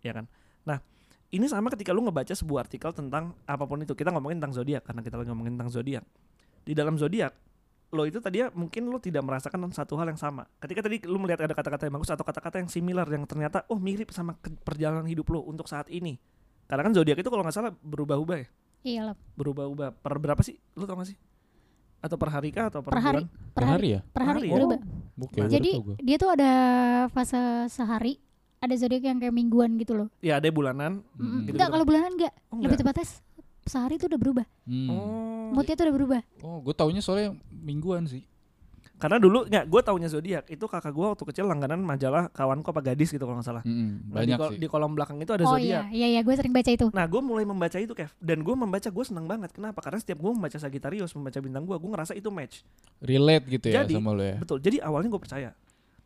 ya 0.00 0.14
kan? 0.14 0.30
Nah 0.62 0.78
ini 1.34 1.50
sama 1.50 1.74
ketika 1.74 1.90
lu 1.90 2.06
ngebaca 2.06 2.30
sebuah 2.30 2.70
artikel 2.70 2.94
tentang 2.94 3.34
apa 3.44 3.64
pun 3.66 3.82
itu. 3.82 3.98
Kita 3.98 4.14
ngomongin 4.14 4.38
tentang 4.38 4.54
zodiak 4.54 4.86
karena 4.86 5.02
kita 5.02 5.18
lagi 5.18 5.28
ngomongin 5.34 5.58
tentang 5.58 5.70
zodiak. 5.74 6.04
Di 6.64 6.72
dalam 6.72 6.94
zodiak 6.96 7.34
lo 7.94 8.02
itu 8.04 8.18
tadi 8.18 8.42
ya 8.42 8.50
mungkin 8.50 8.90
lo 8.90 8.98
tidak 8.98 9.22
merasakan 9.22 9.70
satu 9.70 9.94
hal 9.94 10.10
yang 10.10 10.18
sama. 10.18 10.42
Ketika 10.58 10.82
tadi 10.82 10.98
lu 11.06 11.16
melihat 11.16 11.46
ada 11.46 11.54
kata-kata 11.54 11.86
yang 11.86 11.94
bagus 11.94 12.10
atau 12.10 12.26
kata-kata 12.26 12.58
yang 12.58 12.66
similar 12.66 13.06
yang 13.06 13.22
ternyata 13.24 13.62
oh 13.70 13.78
mirip 13.78 14.10
sama 14.10 14.34
perjalanan 14.66 15.06
hidup 15.06 15.30
lo 15.30 15.46
untuk 15.46 15.64
saat 15.64 15.86
ini. 15.88 16.18
Karena 16.66 16.82
kan 16.82 16.92
zodiak 16.92 17.16
itu 17.16 17.30
kalau 17.30 17.46
nggak 17.46 17.54
salah 17.54 17.70
berubah-ubah 17.70 18.36
ya. 18.36 18.48
Iya 18.84 19.00
lah. 19.08 19.16
Berubah-ubah 19.38 19.94
per 19.94 20.14
berapa 20.18 20.42
sih? 20.42 20.58
Lu 20.74 20.84
tau 20.84 20.98
gak 20.98 21.08
sih? 21.08 21.18
Atau 22.04 22.20
per 22.20 22.28
hari 22.28 22.52
kah 22.52 22.68
atau 22.68 22.84
per, 22.84 22.92
Per 22.92 23.00
hari. 23.00 23.24
bulan? 23.24 23.28
Per 23.32 23.40
Per 23.54 23.64
hari. 23.64 23.72
hari 23.72 23.88
ya? 23.88 24.00
Per 24.04 24.22
hari 24.22 24.28
hari 24.28 24.44
ya? 24.44 24.54
berubah. 24.60 24.78
Nah, 24.78 25.24
baru 25.24 25.48
Jadi 25.48 25.70
dia 26.04 26.16
tuh 26.20 26.30
ada 26.36 26.50
fase 27.08 27.40
sehari, 27.72 28.20
ada 28.60 28.74
zodiak 28.76 29.00
yang 29.00 29.16
kayak 29.16 29.32
mingguan 29.32 29.80
gitu 29.80 29.96
loh. 29.96 30.08
Ya 30.20 30.36
ada 30.36 30.48
bulanan. 30.52 31.00
Mm, 31.16 31.48
Gitu-gitu. 31.48 31.56
Enggak 31.56 31.68
kalau 31.72 31.84
bulanan 31.88 32.12
enggak. 32.12 32.32
Oh, 32.52 32.60
Lebih 32.60 32.76
enggak. 32.76 32.80
tepatnya 32.92 33.06
se- 33.08 33.22
sehari 33.64 33.94
tuh 33.94 34.06
udah 34.06 34.18
berubah. 34.18 34.46
Hmm. 34.64 34.88
Oh. 34.88 35.52
Moodnya 35.52 35.74
tuh 35.74 35.84
udah 35.84 35.94
berubah. 35.94 36.20
Oh, 36.40 36.58
gue 36.60 36.72
taunya 36.72 36.98
soalnya 36.98 37.32
mingguan 37.50 38.04
sih. 38.04 38.24
Karena 38.94 39.18
dulu 39.18 39.44
nggak 39.44 39.66
gue 39.66 39.80
taunya 39.82 40.06
zodiak 40.06 40.46
itu 40.46 40.64
kakak 40.64 40.88
gue 40.88 41.02
waktu 41.04 41.24
kecil 41.26 41.44
langganan 41.44 41.76
majalah 41.78 42.30
kawanku 42.30 42.64
apa 42.64 42.80
gadis 42.84 43.10
gitu 43.10 43.22
kalau 43.22 43.36
nggak 43.36 43.48
salah. 43.50 43.62
Mm-mm, 43.62 44.06
Nah, 44.06 44.22
di, 44.22 44.30
banyak 44.30 44.38
kol- 44.38 44.52
sih. 44.54 44.58
di 44.58 44.66
kolom 44.66 44.92
belakang 44.92 45.18
itu 45.18 45.30
ada 45.30 45.44
oh 45.44 45.52
zodiak. 45.52 45.66
iya, 45.66 45.80
iya 45.90 46.06
iya 46.08 46.20
gue 46.22 46.30
sering 46.32 46.54
baca 46.54 46.70
itu. 46.70 46.86
Nah 46.88 47.04
gue 47.04 47.20
mulai 47.20 47.42
membaca 47.42 47.74
itu 47.76 47.90
Kev 47.90 48.14
Dan 48.16 48.40
gue 48.40 48.54
membaca 48.54 48.86
gue 48.86 49.04
senang 49.04 49.26
banget 49.26 49.50
Kenapa? 49.50 49.82
Karena 49.82 49.98
setiap 49.98 50.18
gue 50.18 50.30
membaca 50.30 50.54
Sagittarius 50.54 51.10
Membaca 51.12 51.36
bintang 51.36 51.64
gue 51.64 51.74
Gue 51.74 51.90
ngerasa 51.90 52.12
itu 52.12 52.30
match 52.30 52.62
Relate 52.98 53.44
gitu 53.50 53.66
ya 53.68 53.82
Jadi, 53.82 53.92
sama 53.92 54.10
lo 54.10 54.22
ya. 54.22 54.36
Betul 54.38 54.58
Jadi 54.58 54.76
awalnya 54.78 55.10
gue 55.10 55.20
percaya 55.20 55.50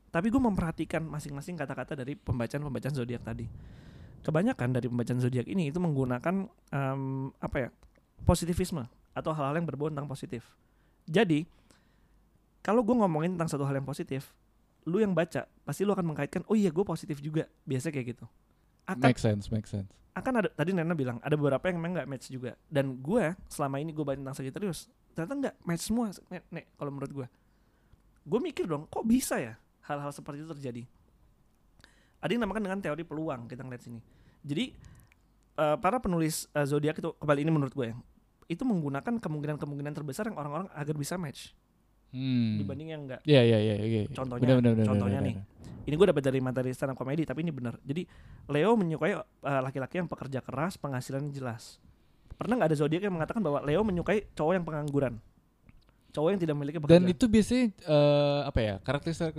Tapi 0.09 0.27
gue 0.27 0.41
memperhatikan 0.41 1.03
masing-masing 1.03 1.55
kata-kata 1.55 1.93
Dari 1.95 2.17
pembacaan-pembacaan 2.17 2.95
zodiak 2.95 3.21
tadi 3.23 3.45
Kebanyakan 4.23 4.75
dari 4.75 4.87
pembacaan 4.91 5.21
zodiak 5.23 5.47
ini 5.47 5.71
Itu 5.71 5.79
menggunakan 5.83 6.49
em, 6.73 7.03
Apa 7.39 7.57
ya 7.57 7.69
Positivisme 8.23 8.87
Atau 9.15 9.35
hal-hal 9.35 9.59
yang 9.59 9.67
berbau 9.67 9.91
tentang 9.91 10.07
positif. 10.07 10.47
Jadi 11.07 11.47
Kalau 12.63 12.85
gue 12.85 12.95
ngomongin 12.95 13.39
tentang 13.39 13.51
satu 13.51 13.65
hal 13.65 13.79
yang 13.79 13.89
positif 13.89 14.35
Lu 14.87 14.99
yang 15.01 15.13
baca 15.15 15.47
Pasti 15.67 15.83
lu 15.87 15.93
akan 15.95 16.15
mengkaitkan 16.15 16.43
Oh 16.49 16.57
iya 16.59 16.73
gue 16.73 16.85
positif 16.85 17.23
juga. 17.23 17.47
Biasanya 17.69 17.93
kayak 17.99 18.07
gitu. 18.19 18.27
Akan 18.89 19.05
Make 19.05 19.21
sense, 19.21 19.53
make 19.53 19.69
sense. 19.69 19.89
akan 20.19 20.35
ada 20.43 20.49
tadi 20.51 20.75
Nena 20.75 20.99
bilang 20.99 21.23
ada 21.23 21.39
beberapa 21.39 21.63
yang 21.71 21.79
memang 21.79 22.03
nggak 22.03 22.09
match 22.11 22.27
juga. 22.33 22.59
Dan 22.67 22.99
gue 22.99 23.39
selama 23.47 23.79
ini 23.79 23.95
gue 23.95 24.03
baca 24.03 24.19
tentang 24.19 24.35
Sagittarius 24.35 24.91
ternyata 25.19 25.35
nggak 25.35 25.55
match 25.67 25.83
semua 25.83 26.15
nek, 26.31 26.47
nek 26.47 26.65
kalau 26.79 26.95
menurut 26.95 27.11
gue 27.11 27.27
gue 28.23 28.39
mikir 28.39 28.71
dong 28.71 28.87
kok 28.87 29.03
bisa 29.03 29.43
ya 29.43 29.59
hal-hal 29.83 30.15
seperti 30.15 30.47
itu 30.47 30.49
terjadi 30.55 30.83
ada 32.19 32.31
yang 32.31 32.43
namakan 32.43 32.63
dengan 32.63 32.81
teori 32.81 33.03
peluang 33.03 33.47
kita 33.47 33.63
ngeliat 33.63 33.81
sini 33.81 34.01
jadi 34.41 34.75
eh, 35.55 35.77
para 35.79 35.99
penulis 35.99 36.47
eh, 36.51 36.63
zodiak 36.63 36.97
itu 36.97 37.11
kembali 37.15 37.41
ini 37.41 37.51
menurut 37.51 37.73
gue 37.73 37.87
ya 37.91 37.97
itu 38.47 38.63
menggunakan 38.63 39.19
kemungkinan-kemungkinan 39.19 39.93
terbesar 39.93 40.27
yang 40.27 40.37
orang-orang 40.37 40.69
agar 40.73 40.95
bisa 40.95 41.15
match 41.15 41.53
Hmm. 42.09 42.57
dibanding 42.57 42.89
yang 42.89 43.05
enggak 43.05 43.21
Iya, 43.21 43.45
iya, 43.45 43.59
iya, 43.61 43.75
iya. 43.77 44.01
Contohnya- 44.09 44.41
Benar, 44.41 44.65
benar, 44.65 44.73
benar, 44.73 44.87
contohnya 44.89 45.21
benar, 45.21 45.29
nih. 45.29 45.37
benar. 45.37 45.85
ini 45.85 45.95
gue 45.95 46.07
dapat 46.09 46.23
dari 46.25 46.41
materi 46.41 46.71
stand 46.73 46.93
up 46.93 46.97
comedy 46.97 47.23
tapi 47.23 47.41
ini 47.41 47.53
benar 47.53 47.77
jadi 47.85 48.09
Leo 48.49 48.73
menyukai 48.75 49.13
uh, 49.13 49.25
laki-laki 49.61 50.01
yang 50.01 50.09
pekerja 50.09 50.41
keras 50.41 50.77
penghasilannya 50.77 51.29
jelas 51.29 51.77
pernah 52.33 52.57
nggak 52.57 52.73
ada 52.73 52.79
zodiak 52.81 53.05
yang 53.05 53.13
mengatakan 53.13 53.45
bahwa 53.45 53.61
Leo 53.61 53.85
menyukai 53.85 54.25
cowok 54.33 54.53
yang 54.55 54.65
pengangguran 54.65 55.21
cowok 56.09 56.29
yang 56.33 56.41
tidak 56.41 56.55
memiliki 56.57 56.81
pekerjaan 56.81 56.97
Dan 56.97 57.13
itu 57.13 57.25
biasanya 57.29 57.65
eh, 57.77 58.41
apa 58.49 58.59
ya? 58.59 58.75
Karakteristik 58.81 59.37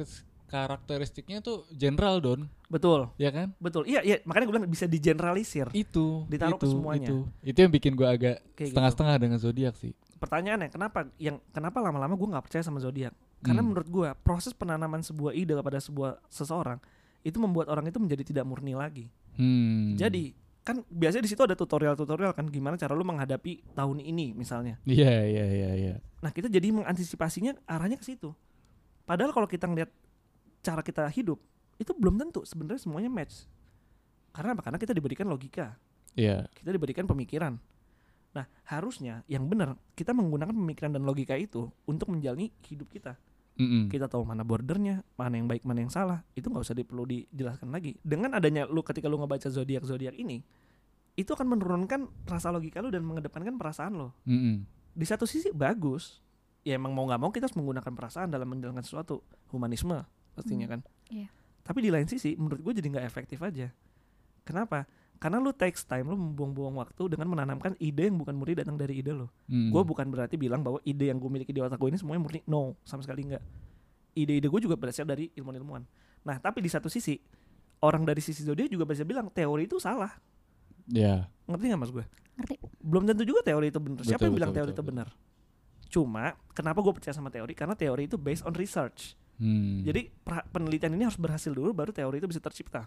karakteristiknya 0.49 1.39
tuh 1.39 1.69
general 1.71 2.17
don, 2.17 2.49
betul 2.67 3.13
ya 3.15 3.29
kan? 3.29 3.53
betul 3.57 3.85
iya 3.85 4.01
iya 4.01 4.17
makanya 4.23 4.45
gue 4.45 4.53
bilang 4.53 4.65
bisa 4.65 4.85
digeneralisir 4.85 5.69
Itu, 5.71 6.25
Ditaruh 6.25 6.57
ke 6.57 6.65
itu, 6.65 6.73
semuanya. 6.73 7.07
Itu, 7.07 7.17
itu 7.41 7.57
yang 7.57 7.69
bikin 7.69 7.93
gua 7.93 8.11
agak 8.11 8.41
Kayak 8.51 8.57
gitu. 8.57 8.69
setengah-setengah 8.73 9.15
dengan 9.17 9.37
zodiak 9.37 9.75
sih. 9.75 9.93
pertanyaannya 10.17 10.67
kenapa 10.67 11.07
yang 11.15 11.39
kenapa 11.49 11.79
lama-lama 11.79 12.11
gue 12.11 12.27
nggak 12.27 12.43
percaya 12.43 12.59
sama 12.59 12.77
zodiak 12.77 13.15
karena 13.39 13.61
Hmm. 13.61 13.71
menurut 13.71 13.87
gue 13.87 14.09
proses 14.19 14.51
penanaman 14.51 14.99
sebuah 14.99 15.31
ide 15.31 15.53
kepada 15.53 15.79
sebuah 15.79 16.19
seseorang 16.27 16.75
itu 17.21 17.37
membuat 17.37 17.67
orang 17.67 17.87
itu 17.87 17.95
menjadi 17.97 18.23
tidak 18.25 18.43
murni 18.43 18.73
lagi 18.73 19.07
Hmm. 19.33 19.95
jadi 19.95 20.35
kan 20.59 20.83
biasanya 20.85 21.23
di 21.23 21.31
situ 21.31 21.39
ada 21.39 21.55
tutorial-tutorial 21.55 22.35
kan 22.35 22.45
gimana 22.45 22.75
cara 22.75 22.91
lu 22.91 23.01
menghadapi 23.01 23.63
tahun 23.71 24.03
ini 24.03 24.35
misalnya 24.35 24.75
Iya, 24.83 25.23
iya, 25.23 25.45
iya, 25.47 25.69
iya. 25.73 25.95
Nah 26.19 26.29
kita 26.29 26.45
jadi 26.45 26.67
mengantisipasinya 26.69 27.55
arahnya 27.63 27.95
ke 27.95 28.03
situ. 28.03 28.35
Padahal 29.01 29.31
kalau 29.31 29.47
kita 29.47 29.65
ngeliat 29.65 29.87
cara 30.59 30.81
kita 30.81 31.07
hidup 31.09 31.39
itu 31.75 31.91
belum 31.93 32.17
tentu 32.17 32.43
sebenarnya 32.43 32.81
semuanya 32.81 33.07
match. 33.07 33.47
Karena 34.29 34.53
apa? 34.53 34.61
Karena 34.61 34.77
kita 34.77 34.91
diberikan 34.91 35.25
logika, 35.25 35.79
Iya. 36.13 36.45
kita 36.53 36.69
diberikan 36.69 37.05
pemikiran. 37.05 37.57
Nah 38.29 38.45
harusnya 38.67 39.25
yang 39.25 39.47
benar 39.47 39.73
kita 39.93 40.13
menggunakan 40.13 40.53
pemikiran 40.53 40.91
dan 40.93 41.03
logika 41.03 41.33
itu 41.33 41.71
untuk 41.83 42.11
menjalani 42.11 42.51
hidup 42.67 42.89
kita. 42.89 43.17
Mm-mm. 43.59 43.91
Kita 43.91 44.07
tahu 44.07 44.23
mana 44.23 44.43
bordernya, 44.43 45.03
mana 45.19 45.35
yang 45.35 45.47
baik, 45.47 45.67
mana 45.67 45.83
yang 45.83 45.91
salah. 45.91 46.23
Itu 46.31 46.47
nggak 46.47 46.63
usah 46.63 46.75
di- 46.75 46.87
perlu 46.87 47.03
dijelaskan 47.03 47.67
lagi. 47.69 47.99
Dengan 47.99 48.31
adanya 48.31 48.63
lu 48.63 48.79
ketika 48.79 49.11
lu 49.11 49.19
ngebaca 49.19 49.51
zodiak 49.51 49.83
zodiak 49.83 50.15
ini, 50.15 50.39
itu 51.15 51.27
akan 51.27 51.47
menurunkan 51.49 52.07
rasa 52.23 52.47
logika 52.49 52.79
lu 52.79 52.87
dan 52.87 53.03
mengedepankan 53.03 53.59
perasaan 53.59 53.91
lo 53.93 54.15
Mm-mm. 54.23 54.63
di 54.89 55.03
satu 55.03 55.27
sisi 55.27 55.51
bagus 55.51 56.23
ya 56.63 56.79
emang 56.79 56.95
mau 56.95 57.03
nggak 57.03 57.19
mau 57.19 57.27
kita 57.27 57.51
harus 57.51 57.59
menggunakan 57.59 57.91
perasaan 57.91 58.31
dalam 58.31 58.47
menjalankan 58.47 58.79
sesuatu 58.79 59.19
humanisme 59.51 59.99
pastinya 60.39 60.67
kan 60.67 60.79
iya. 61.11 61.27
tapi 61.61 61.83
di 61.83 61.91
lain 61.91 62.07
sisi 62.07 62.33
menurut 62.33 62.63
gue 62.63 62.73
jadi 62.79 62.87
nggak 62.95 63.05
efektif 63.05 63.43
aja 63.43 63.67
kenapa 64.43 64.87
karena 65.19 65.35
lu 65.37 65.51
takes 65.51 65.83
time 65.83 66.07
lu 66.07 66.15
membuang-buang 66.15 66.79
waktu 66.79 67.11
dengan 67.11 67.27
menanamkan 67.27 67.75
ide 67.75 68.07
yang 68.07 68.15
bukan 68.15 68.39
murni 68.39 68.55
datang 68.55 68.79
dari 68.79 69.03
ide 69.03 69.11
lo 69.11 69.27
Mm. 69.51 69.73
gue 69.75 69.81
bukan 69.83 70.07
berarti 70.07 70.39
bilang 70.39 70.63
bahwa 70.63 70.79
ide 70.85 71.11
yang 71.11 71.19
gue 71.19 71.27
miliki 71.27 71.51
di 71.51 71.59
otak 71.59 71.75
gue 71.75 71.89
ini 71.91 71.99
semuanya 71.99 72.21
murni 72.23 72.39
no 72.47 72.79
sama 72.87 73.03
sekali 73.03 73.27
enggak 73.27 73.43
ide-ide 74.15 74.47
gue 74.47 74.61
juga 74.63 74.79
berasal 74.79 75.03
dari 75.03 75.27
ilmuwan-ilmuwan 75.35 75.83
nah 76.23 76.39
tapi 76.39 76.63
di 76.63 76.69
satu 76.71 76.87
sisi 76.87 77.19
orang 77.79 78.03
dari 78.07 78.19
sisi 78.23 78.43
zodiak 78.43 78.67
juga 78.67 78.87
bisa 78.87 79.03
bilang 79.03 79.27
teori 79.29 79.67
itu 79.67 79.75
salah 79.77 80.11
Iya. 80.89 81.27
ngerti 81.45 81.65
nggak 81.69 81.81
mas 81.81 81.91
gue 81.91 82.05
Ngerti? 82.39 82.55
belum 82.79 83.03
tentu 83.03 83.23
juga 83.27 83.43
teori 83.43 83.67
itu 83.67 83.79
benar. 83.83 84.01
Siapa 84.07 84.15
Betul, 84.23 84.27
yang 84.31 84.35
bilang 84.39 84.49
betul, 84.49 84.59
teori 84.63 84.71
betul, 84.71 84.79
itu 84.79 84.89
benar? 84.95 85.07
Cuma 85.89 86.25
kenapa 86.55 86.79
gue 86.79 86.93
percaya 86.95 87.11
sama 87.11 87.27
teori? 87.27 87.51
Karena 87.51 87.75
teori 87.75 88.07
itu 88.07 88.15
based 88.15 88.47
on 88.47 88.55
research. 88.55 89.19
Hmm. 89.39 89.81
Jadi 89.81 90.11
penelitian 90.51 90.93
ini 90.93 91.03
harus 91.03 91.15
berhasil 91.15 91.49
dulu 91.49 91.71
baru 91.71 91.89
teori 91.89 92.19
itu 92.19 92.27
bisa 92.27 92.39
tercipta. 92.39 92.85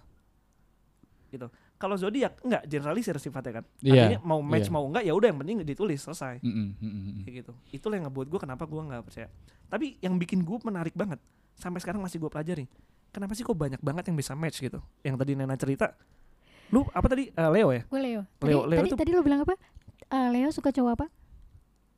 gitu. 1.28 1.49
Kalau 1.75 1.97
zodiak 1.97 2.37
enggak 2.40 2.68
generalisir 2.68 3.16
sifatnya 3.16 3.59
kan. 3.59 3.64
Iya, 3.80 4.04
Artinya 4.04 4.21
mau 4.23 4.38
match 4.38 4.68
iya. 4.68 4.71
mau 4.71 4.85
enggak 4.85 5.02
ya 5.02 5.12
udah 5.12 5.26
yang 5.26 5.40
penting 5.40 5.56
ditulis 5.64 5.97
selesai. 5.99 6.38
Mm-mm, 6.38 6.68
mm-mm. 6.76 7.25
Kayak 7.25 7.35
gitu. 7.40 7.52
Itulah 7.73 7.97
yang 7.97 8.04
ngebuat 8.04 8.28
gue 8.28 8.37
kenapa 8.38 8.62
gue 8.62 8.76
nggak 8.78 9.00
percaya. 9.00 9.32
Tapi 9.66 9.97
yang 9.99 10.14
bikin 10.14 10.44
gue 10.44 10.59
menarik 10.62 10.92
banget 10.92 11.16
sampai 11.54 11.80
sekarang 11.80 11.99
masih 11.99 12.21
gue 12.21 12.28
pelajari. 12.28 12.68
Kenapa 13.09 13.32
sih 13.32 13.42
kok 13.42 13.56
banyak 13.56 13.80
banget 13.80 14.12
yang 14.12 14.16
bisa 14.16 14.37
match 14.37 14.61
gitu? 14.61 14.85
Yang 15.00 15.16
tadi 15.18 15.32
Nena 15.32 15.56
cerita, 15.56 15.97
lu 16.68 16.85
apa 16.87 17.06
tadi 17.06 17.28
Eh, 17.28 17.49
Leo 17.50 17.68
ya? 17.71 17.82
Gue 17.82 18.00
Leo. 18.02 18.23
Tadi, 18.37 18.49
Leo- 18.49 18.64
Leo 18.66 18.78
tadi, 18.78 18.88
itu- 18.88 19.00
tadi 19.00 19.11
lu 19.11 19.21
bilang 19.23 19.40
apa? 19.40 19.56
Eh, 20.06 20.28
Leo 20.30 20.52
suka 20.52 20.68
cowok 20.68 20.92
apa? 20.92 21.06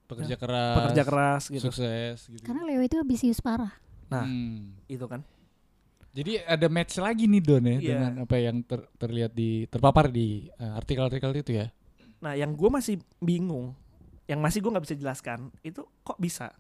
Pekerja 0.06 0.36
keras, 0.36 0.76
Pekerja 0.78 1.02
keras 1.02 1.42
gitu. 1.50 1.64
sukses 1.66 2.18
gitu. 2.28 2.44
Karena 2.46 2.62
Leo 2.62 2.78
itu 2.80 2.94
ambisius 2.94 3.42
parah. 3.42 3.74
Nah. 4.14 4.26
Hmm. 4.26 4.78
Itu 4.86 5.06
kan. 5.10 5.26
Jadi 6.14 6.38
ada 6.46 6.70
match 6.70 7.02
lagi 7.02 7.26
nih 7.26 7.42
Don 7.42 7.66
ya 7.66 7.74
Iya. 7.74 7.78
dengan 7.82 8.12
apa 8.22 8.36
yang 8.38 8.62
ter- 8.62 8.86
terlihat 9.02 9.34
di 9.34 9.66
terpapar 9.66 10.14
di 10.14 10.46
uh, 10.62 10.78
artikel-artikel 10.78 11.34
itu 11.42 11.58
ya. 11.58 11.66
Nah, 12.22 12.38
yang 12.38 12.54
gue 12.54 12.70
masih 12.70 13.02
bingung, 13.18 13.74
yang 14.30 14.38
masih 14.38 14.62
gue 14.62 14.70
nggak 14.70 14.86
bisa 14.86 14.94
jelaskan, 14.94 15.50
itu 15.66 15.82
kok 16.06 16.14
bisa? 16.22 16.54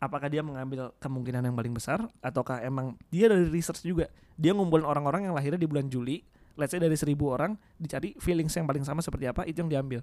Apakah 0.00 0.32
dia 0.32 0.40
mengambil 0.40 0.92
kemungkinan 1.00 1.44
yang 1.44 1.56
paling 1.56 1.76
besar, 1.76 2.04
ataukah 2.24 2.64
emang 2.64 2.96
dia 3.12 3.28
dari 3.28 3.44
research 3.48 3.84
juga? 3.84 4.08
Dia 4.40 4.56
ngumpulin 4.56 4.88
orang-orang 4.88 5.28
yang 5.28 5.36
lahirnya 5.36 5.60
di 5.60 5.68
bulan 5.68 5.92
Juli, 5.92 6.24
let's 6.56 6.72
say 6.72 6.80
dari 6.80 6.96
seribu 6.96 7.32
orang, 7.32 7.56
dicari 7.76 8.16
feelings 8.16 8.56
yang 8.56 8.64
paling 8.64 8.84
sama 8.84 9.04
seperti 9.04 9.28
apa, 9.28 9.44
itu 9.44 9.60
yang 9.60 9.68
diambil. 9.68 10.00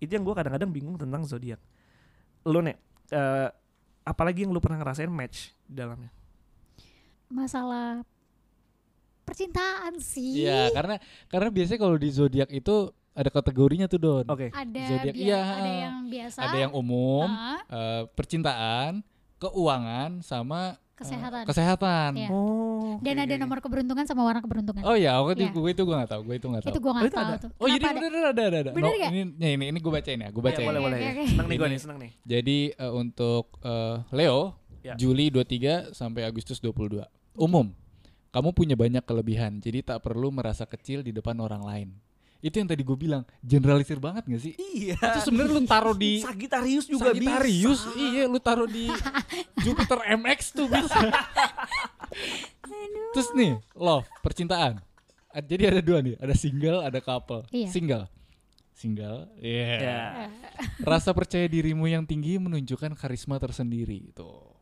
Itu 0.00 0.10
yang 0.16 0.24
gue 0.24 0.34
kadang-kadang 0.36 0.72
bingung 0.72 0.96
tentang 0.96 1.24
zodiak. 1.24 1.60
Lo 2.48 2.60
nek, 2.60 2.76
eh, 3.12 3.48
apalagi 4.04 4.44
yang 4.44 4.52
lu 4.52 4.60
pernah 4.60 4.76
ngerasain 4.82 5.08
match 5.08 5.53
dalamnya? 5.66 6.10
Masalah 7.26 8.04
percintaan 9.24 9.96
sih. 9.98 10.44
Iya, 10.44 10.68
karena 10.70 11.00
karena 11.26 11.48
biasanya 11.48 11.80
kalau 11.80 11.96
di 11.96 12.08
zodiak 12.08 12.50
itu 12.50 12.92
ada 13.10 13.30
kategorinya 13.30 13.86
tuh 13.86 13.98
Don. 13.98 14.26
Oke, 14.26 14.50
Ada 14.50 14.82
Zodiak, 14.90 15.14
iya. 15.14 15.40
ada 15.40 15.70
yang 15.72 15.96
biasa. 16.10 16.38
Ada 16.42 16.56
yang 16.60 16.72
umum, 16.74 17.24
ah, 17.24 17.62
eh, 17.64 18.02
percintaan, 18.10 19.00
keuangan 19.38 20.18
sama 20.20 20.74
eh, 20.74 20.98
kesehatan. 20.98 21.42
kesehatan. 21.46 22.10
Iya. 22.18 22.28
oh, 22.28 22.98
Dan 23.00 23.14
oke, 23.16 23.22
ada 23.22 23.34
oke. 23.34 23.40
nomor 23.40 23.58
keberuntungan 23.62 24.04
sama 24.04 24.26
warna 24.26 24.42
keberuntungan. 24.42 24.82
Oh 24.82 24.94
iya, 24.94 25.14
aku 25.14 25.30
Iya. 25.32 25.46
gue 25.48 25.70
itu 25.70 25.82
gue 25.84 25.94
gak 25.94 26.10
tahu, 26.10 26.20
gue 26.22 26.34
itu 26.36 26.46
gak 26.48 26.62
tahu. 26.62 26.70
itu 26.70 26.78
gue 26.78 26.90
Oh, 26.90 26.94
nggak 26.94 27.10
tahu 27.10 27.22
ada? 27.24 27.36
tuh. 27.38 27.50
Oh 27.54 27.66
jadi 27.66 27.78
Kenapa 27.78 27.94
ada? 27.94 28.02
bener 28.02 28.22
ada 28.24 28.42
ada 28.42 28.58
ada. 28.60 28.70
Bener 28.74 28.82
No, 28.84 28.90
nggak? 28.92 29.10
ini 29.10 29.20
ya, 29.38 29.48
ini 29.54 29.64
ini 29.70 29.78
gue 29.78 29.92
bacain 29.94 30.18
ya, 30.18 30.28
gue 30.28 30.38
Iya, 30.38 30.48
bacain. 30.50 30.66
boleh, 30.68 30.80
Oke, 30.80 30.86
boleh. 30.90 30.98
oke. 31.00 31.24
Seneng 31.30 31.46
nih 31.46 31.56
gue 31.56 31.62
Ini- 31.62 31.70
nih, 31.70 31.80
seneng 31.80 31.98
nih. 32.02 32.10
Jadi 32.26 32.58
eh, 32.74 32.92
untuk 32.92 33.44
eh, 33.62 33.96
Leo 34.10 34.38
Ya. 34.84 34.92
Juli 35.00 35.32
23 35.32 35.96
sampai 35.96 36.28
Agustus 36.28 36.60
22. 36.60 37.00
Umum. 37.40 37.72
Kamu 38.28 38.52
punya 38.52 38.76
banyak 38.76 39.00
kelebihan, 39.06 39.62
jadi 39.62 39.80
tak 39.80 40.04
perlu 40.04 40.28
merasa 40.28 40.68
kecil 40.68 41.00
di 41.00 41.14
depan 41.14 41.38
orang 41.40 41.62
lain. 41.64 41.88
Itu 42.44 42.60
yang 42.60 42.68
tadi 42.68 42.84
gue 42.84 42.98
bilang, 42.98 43.24
generalisir 43.40 43.96
banget 43.96 44.28
gak 44.28 44.42
sih? 44.44 44.52
Iya. 44.60 45.00
Itu 45.00 45.20
sebenarnya 45.24 45.52
lu 45.56 45.62
taruh 45.64 45.96
di 45.96 46.20
Sagittarius 46.20 46.84
juga 46.84 47.16
Sagittarius, 47.16 47.80
bisa. 47.88 47.96
iya 47.96 48.24
lu 48.28 48.36
taruh 48.36 48.68
di 48.68 48.92
Jupiter 49.64 50.04
MX 50.20 50.52
tuh 50.52 50.68
bisa. 50.68 51.08
Terus 53.16 53.28
nih, 53.32 53.56
love, 53.72 54.04
percintaan. 54.20 54.82
Jadi 55.32 55.62
ada 55.64 55.80
dua 55.80 56.04
nih, 56.04 56.20
ada 56.20 56.36
single, 56.36 56.84
ada 56.84 57.00
couple. 57.00 57.48
Iya. 57.48 57.72
Single. 57.72 58.04
Single, 58.76 59.30
iya. 59.40 59.72
Ya. 59.80 60.00
Rasa 60.90 61.16
percaya 61.16 61.48
dirimu 61.48 61.88
yang 61.88 62.04
tinggi 62.04 62.36
menunjukkan 62.36 62.92
karisma 62.98 63.40
tersendiri 63.40 64.12
itu. 64.12 64.53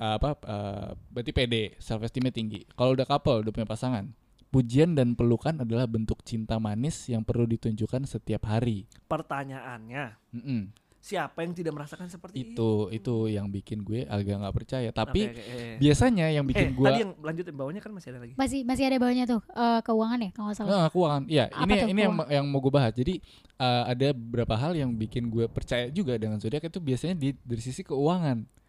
Apa 0.00 0.32
eh, 0.48 0.88
berarti 1.12 1.32
pede, 1.36 1.76
self 1.76 2.00
esteemnya 2.00 2.32
tinggi. 2.32 2.64
Kalau 2.72 2.96
udah 2.96 3.04
couple, 3.04 3.44
udah 3.44 3.52
punya 3.52 3.68
pasangan, 3.68 4.08
pujian 4.48 4.96
dan 4.96 5.12
pelukan 5.12 5.60
adalah 5.60 5.84
bentuk 5.84 6.24
cinta 6.24 6.56
manis 6.56 7.04
yang 7.12 7.20
perlu 7.20 7.44
ditunjukkan 7.44 8.08
setiap 8.08 8.48
hari. 8.48 8.88
Pertanyaannya, 9.06 10.16
Mm-mm. 10.32 10.72
siapa 11.00 11.44
yang 11.44 11.52
tidak 11.52 11.72
merasakan 11.76 12.08
seperti 12.12 12.52
Itu 12.52 12.92
itu 12.92 13.28
yang 13.28 13.48
bikin 13.48 13.84
gue 13.84 14.08
agak 14.08 14.40
nggak 14.40 14.56
percaya. 14.56 14.88
Tapi 14.88 15.32
Oke, 15.32 15.36
oke, 15.36 15.52
eh. 15.52 15.76
biasanya 15.76 16.26
yang 16.32 16.44
eh, 16.44 16.50
bikin 16.52 16.68
gue 16.76 16.86
tadi 16.88 17.00
yang 17.04 17.12
lanjutin 17.20 17.54
bawahnya 17.56 17.80
kan 17.80 17.92
masih 17.92 18.08
ada 18.12 18.18
lagi. 18.24 18.32
Masih 18.36 18.60
masih 18.64 18.84
ada 18.88 18.96
bawahnya 18.96 19.24
tuh 19.28 19.40
eh, 19.52 19.80
keuangan 19.84 20.18
ya 20.20 20.30
kalau 20.32 20.46
nggak 20.48 20.58
salah. 20.60 20.70
Nah, 20.72 20.88
keuangan. 20.88 21.22
Iya, 21.28 21.44
Apa 21.52 21.64
ini 21.64 21.72
tuh 21.76 21.88
ini 21.92 22.00
yang 22.04 22.14
yang 22.28 22.44
mau 22.48 22.60
gue 22.60 22.72
bahas. 22.72 22.92
Jadi 22.92 23.14
uh, 23.60 23.84
ada 23.88 24.08
beberapa 24.16 24.56
hal 24.56 24.72
yang 24.76 24.90
bikin 24.96 25.28
gue 25.28 25.44
percaya 25.48 25.92
juga 25.92 26.16
dengan 26.16 26.40
zodiak 26.40 26.68
itu 26.68 26.80
biasanya 26.80 27.16
di 27.16 27.36
dari 27.44 27.62
sisi 27.64 27.84
keuangan. 27.84 28.59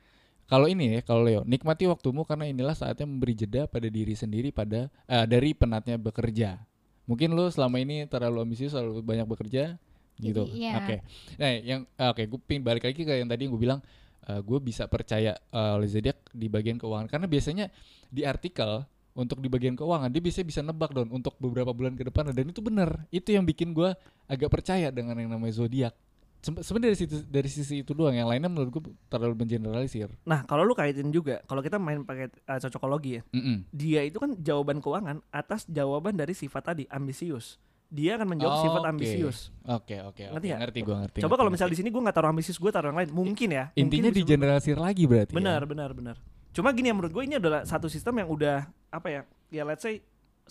Kalau 0.51 0.67
ini 0.67 1.00
ya, 1.00 1.01
kalau 1.08 1.24
Leo, 1.24 1.48
nikmati 1.48 1.88
waktumu 1.88 2.27
karena 2.27 2.43
inilah 2.43 2.75
saatnya 2.75 3.08
memberi 3.08 3.31
jeda 3.31 3.72
pada 3.72 3.88
diri 3.88 4.12
sendiri 4.12 4.51
pada 4.51 4.91
eh, 5.08 5.24
dari 5.24 5.55
penatnya 5.55 5.96
bekerja. 5.96 6.60
Mungkin 7.08 7.31
lo 7.31 7.48
selama 7.48 7.79
ini 7.79 8.03
terlalu 8.12 8.43
ambisius, 8.43 8.75
terlalu 8.75 9.00
banyak 9.00 9.24
bekerja, 9.31 9.79
gitu. 10.20 10.43
Iya. 10.51 10.84
Oke. 10.84 10.96
Nah, 11.39 11.50
yang 11.55 11.81
eh, 11.88 12.10
oke, 12.12 12.24
gue 12.27 12.39
pingin 12.43 12.67
balik 12.67 12.84
lagi 12.84 13.01
ke 13.01 13.15
yang 13.15 13.31
tadi 13.31 13.48
gue 13.48 13.55
bilang, 13.55 13.79
eh, 14.27 14.39
gue 14.43 14.60
bisa 14.60 14.91
percaya 14.91 15.34
eh, 15.39 15.72
oleh 15.79 15.88
zodiak 15.88 16.20
di 16.36 16.51
bagian 16.51 16.75
keuangan 16.75 17.08
karena 17.08 17.31
biasanya 17.31 17.65
di 18.12 18.27
artikel 18.27 18.84
untuk 19.12 19.43
di 19.43 19.51
bagian 19.51 19.75
keuangan 19.75 20.08
dia 20.08 20.24
biasanya 20.24 20.48
bisa 20.48 20.62
nebak 20.63 20.96
don 20.96 21.12
untuk 21.12 21.36
beberapa 21.36 21.75
bulan 21.75 22.00
ke 22.00 22.08
depan 22.08 22.31
dan 22.31 22.48
itu 22.48 22.63
benar 22.63 23.03
itu 23.12 23.36
yang 23.36 23.43
bikin 23.43 23.75
gue 23.75 23.91
agak 24.31 24.48
percaya 24.48 24.88
dengan 24.88 25.20
yang 25.20 25.36
namanya 25.36 25.51
zodiak 25.51 25.91
sebenarnya 26.41 26.88
dari 26.88 26.98
situ 26.98 27.15
dari 27.24 27.45
sisi 27.45 27.75
itu 27.79 27.91
doang 27.91 28.12
yang 28.12 28.25
lainnya 28.25 28.48
menurut 28.48 28.69
gue 28.71 28.81
terlalu 29.07 29.38
mengeneralisir 29.38 30.10
Nah, 30.24 30.41
kalau 30.43 30.62
lu 30.62 30.74
kaitin 30.74 31.07
juga, 31.07 31.39
kalau 31.43 31.60
kita 31.60 31.77
main 31.77 32.01
pakai 32.01 32.27
uh, 32.43 32.60
cocokologi 32.60 33.12
ya, 33.12 33.21
Mm-mm. 33.29 33.69
dia 33.69 34.01
itu 34.01 34.17
kan 34.17 34.33
jawaban 34.36 34.77
keuangan 34.77 35.21
atas 35.29 35.63
jawaban 35.65 36.13
dari 36.13 36.31
sifat 36.31 36.63
tadi 36.65 36.83
ambisius. 36.88 37.62
Dia 37.88 38.15
akan 38.15 38.27
menjawab 38.29 38.53
Oh, 38.53 38.63
sifat 38.63 38.81
ambisius. 38.86 39.38
oke 39.62 39.95
oke 40.01 40.24
Ngerti 40.24 40.31
oke 40.31 40.48
nggak? 40.48 40.60
ngerti 40.60 40.79
gue 40.81 40.95
ngerti 40.98 41.17
Coba 41.17 41.27
ngerti, 41.27 41.38
kalau 41.38 41.51
misal 41.51 41.65
ngerti. 41.65 41.75
di 41.75 41.79
sini 41.79 41.89
gue 41.89 42.01
nggak 42.01 42.15
taruh 42.15 42.29
ambisius, 42.29 42.57
gue 42.57 42.71
taruh 42.71 42.88
yang 42.89 42.98
lain. 42.98 43.10
Mungkin 43.12 43.50
ya. 43.51 43.65
intinya 43.74 43.83
mungkin 44.07 44.12
di 44.12 44.21
bisa- 44.21 44.31
generalisir 44.31 44.77
lagi 44.77 45.03
berarti 45.05 45.33
Benar, 45.33 45.60
ya? 45.60 45.67
benar, 45.67 45.89
benar. 45.91 46.15
Cuma 46.51 46.71
gini 46.71 46.88
ya 46.88 46.95
menurut 46.95 47.12
gue 47.12 47.24
ini 47.24 47.36
adalah 47.36 47.63
satu 47.63 47.86
sistem 47.86 48.17
yang 48.17 48.27
udah 48.27 48.57
apa 48.89 49.07
ya? 49.07 49.21
Ya 49.48 49.63
let's 49.63 49.83
say 49.83 50.00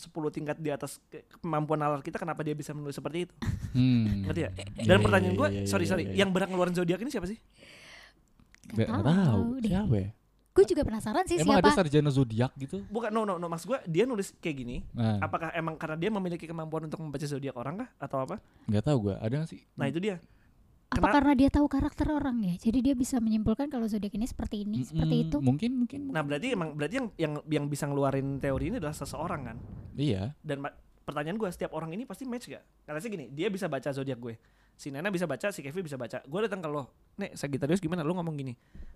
10 0.01 0.09
tingkat 0.31 0.57
di 0.57 0.69
atas 0.69 0.97
ke- 1.05 1.23
kemampuan 1.37 1.77
nalar 1.77 2.01
kita 2.01 2.17
kenapa 2.17 2.41
dia 2.41 2.53
bisa 2.53 2.73
menulis 2.73 2.93
seperti 2.93 3.19
itu. 3.23 3.35
hmm. 3.73 4.25
Ngerti 4.25 4.41
ya? 4.41 4.51
Iya, 4.51 4.65
Dan 4.83 4.97
iya, 4.97 5.05
pertanyaan 5.05 5.35
gue, 5.37 5.49
iya, 5.51 5.63
sorry 5.65 5.85
iya, 5.85 5.91
sorry, 5.91 6.05
iya. 6.07 6.15
yang 6.17 6.31
berhak 6.31 6.49
ngeluarin 6.49 6.73
zodiak 6.73 6.99
ini 6.99 7.09
siapa 7.09 7.27
sih? 7.27 7.37
Nggak 8.71 8.87
Nggak 8.89 9.03
tahu 9.03 9.05
tahu 9.05 9.45
siapa 9.63 9.97
ya? 9.99 10.11
Gue 10.51 10.65
juga 10.67 10.83
penasaran 10.83 11.25
sih 11.25 11.37
emang 11.39 11.57
siapa. 11.57 11.63
ada 11.65 11.79
sarjana 11.79 12.11
zodiak 12.11 12.51
gitu 12.57 12.83
Bukan, 12.87 13.09
no, 13.09 13.23
no, 13.23 13.37
no. 13.37 13.47
Maksud 13.47 13.67
gue 13.69 13.79
dia 13.87 14.03
nulis 14.03 14.35
kayak 14.35 14.57
gini. 14.59 14.77
nah 14.91 15.21
Apakah 15.21 15.53
emang 15.53 15.77
karena 15.77 15.97
dia 15.97 16.11
memiliki 16.11 16.45
kemampuan 16.45 16.85
untuk 16.85 16.99
membaca 16.99 17.23
zodiak 17.23 17.55
orang 17.55 17.79
kah? 17.79 17.89
Atau 17.99 18.19
apa? 18.21 18.43
nggak 18.65 18.83
tahu 18.83 18.97
gue 19.05 19.15
ada 19.17 19.35
nggak 19.37 19.49
sih 19.49 19.61
Nah 19.75 19.87
itu 19.87 20.01
dia. 20.01 20.19
Apa 20.91 20.99
Kena- 21.01 21.15
karena 21.15 21.33
dia 21.37 21.49
tahu 21.49 21.67
karakter 21.67 22.11
orang 22.11 22.43
ya? 22.43 22.55
Jadi 22.61 22.83
dia 22.83 22.95
bisa 22.95 23.17
menyimpulkan 23.17 23.71
kalau 23.71 23.87
zodiak 23.87 24.11
ini 24.11 24.27
seperti 24.27 24.67
ini, 24.67 24.83
seperti 24.83 25.07
Mm-mm, 25.17 25.25
itu. 25.25 25.37
mungkin 25.39 25.71
mungkin 25.79 26.01
Nah 26.09 26.19
berarti 26.21 26.51
emang 26.51 26.75
berarti 26.75 26.95
yang 26.97 27.09
yang 27.17 27.33
yang 27.47 27.65
bisa 27.65 27.87
ngeluarin 27.87 28.27
teori 28.37 28.65
ini 28.67 28.77
adalah 28.77 28.91
seseorang 28.93 29.41
kan. 29.45 29.57
Iya 29.95 30.35
Dan 30.41 30.63
pertanyaan 31.03 31.37
gue 31.37 31.49
setiap 31.51 31.75
orang 31.75 31.91
ini 31.93 32.07
pasti 32.07 32.23
match 32.23 32.47
gak? 32.47 32.63
Karena 32.87 32.99
sih 33.03 33.11
gini, 33.11 33.27
dia 33.31 33.51
bisa 33.51 33.67
baca 33.67 33.91
zodiak 33.91 34.19
gue. 34.19 34.35
Si 34.81 34.89
Nena 34.89 35.13
bisa 35.13 35.29
baca, 35.29 35.53
si 35.53 35.61
Kevin 35.61 35.85
bisa 35.85 36.01
baca. 36.01 36.25
Gue 36.25 36.41
datang 36.47 36.65
ke 36.65 36.69
lo, 36.71 36.89
Nek, 37.19 37.37
Sagittarius 37.37 37.83
gimana? 37.83 38.01
Lo 38.01 38.17
ngomong 38.17 38.33
gini. 38.33 38.55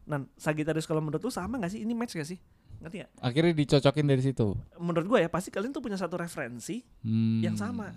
Nan, 0.08 0.30
Sagittarius 0.34 0.86
kalau 0.86 1.04
menurut 1.04 1.20
lu 1.20 1.28
sama 1.28 1.60
gak 1.60 1.74
sih? 1.74 1.84
Ini 1.84 1.92
match 1.92 2.16
gak 2.16 2.28
sih? 2.28 2.38
Ngerti 2.80 2.96
gak? 3.06 3.10
akhirnya 3.22 3.52
dicocokin 3.54 4.04
dari 4.04 4.20
situ 4.20 4.46
Menurut 4.76 5.06
gue 5.08 5.18
ya, 5.24 5.28
pasti 5.32 5.48
kalian 5.48 5.72
tuh 5.72 5.80
punya 5.80 5.96
satu 5.96 6.18
referensi 6.20 6.82
Hmm. 7.04 7.40
yang 7.40 7.56
sama 7.56 7.92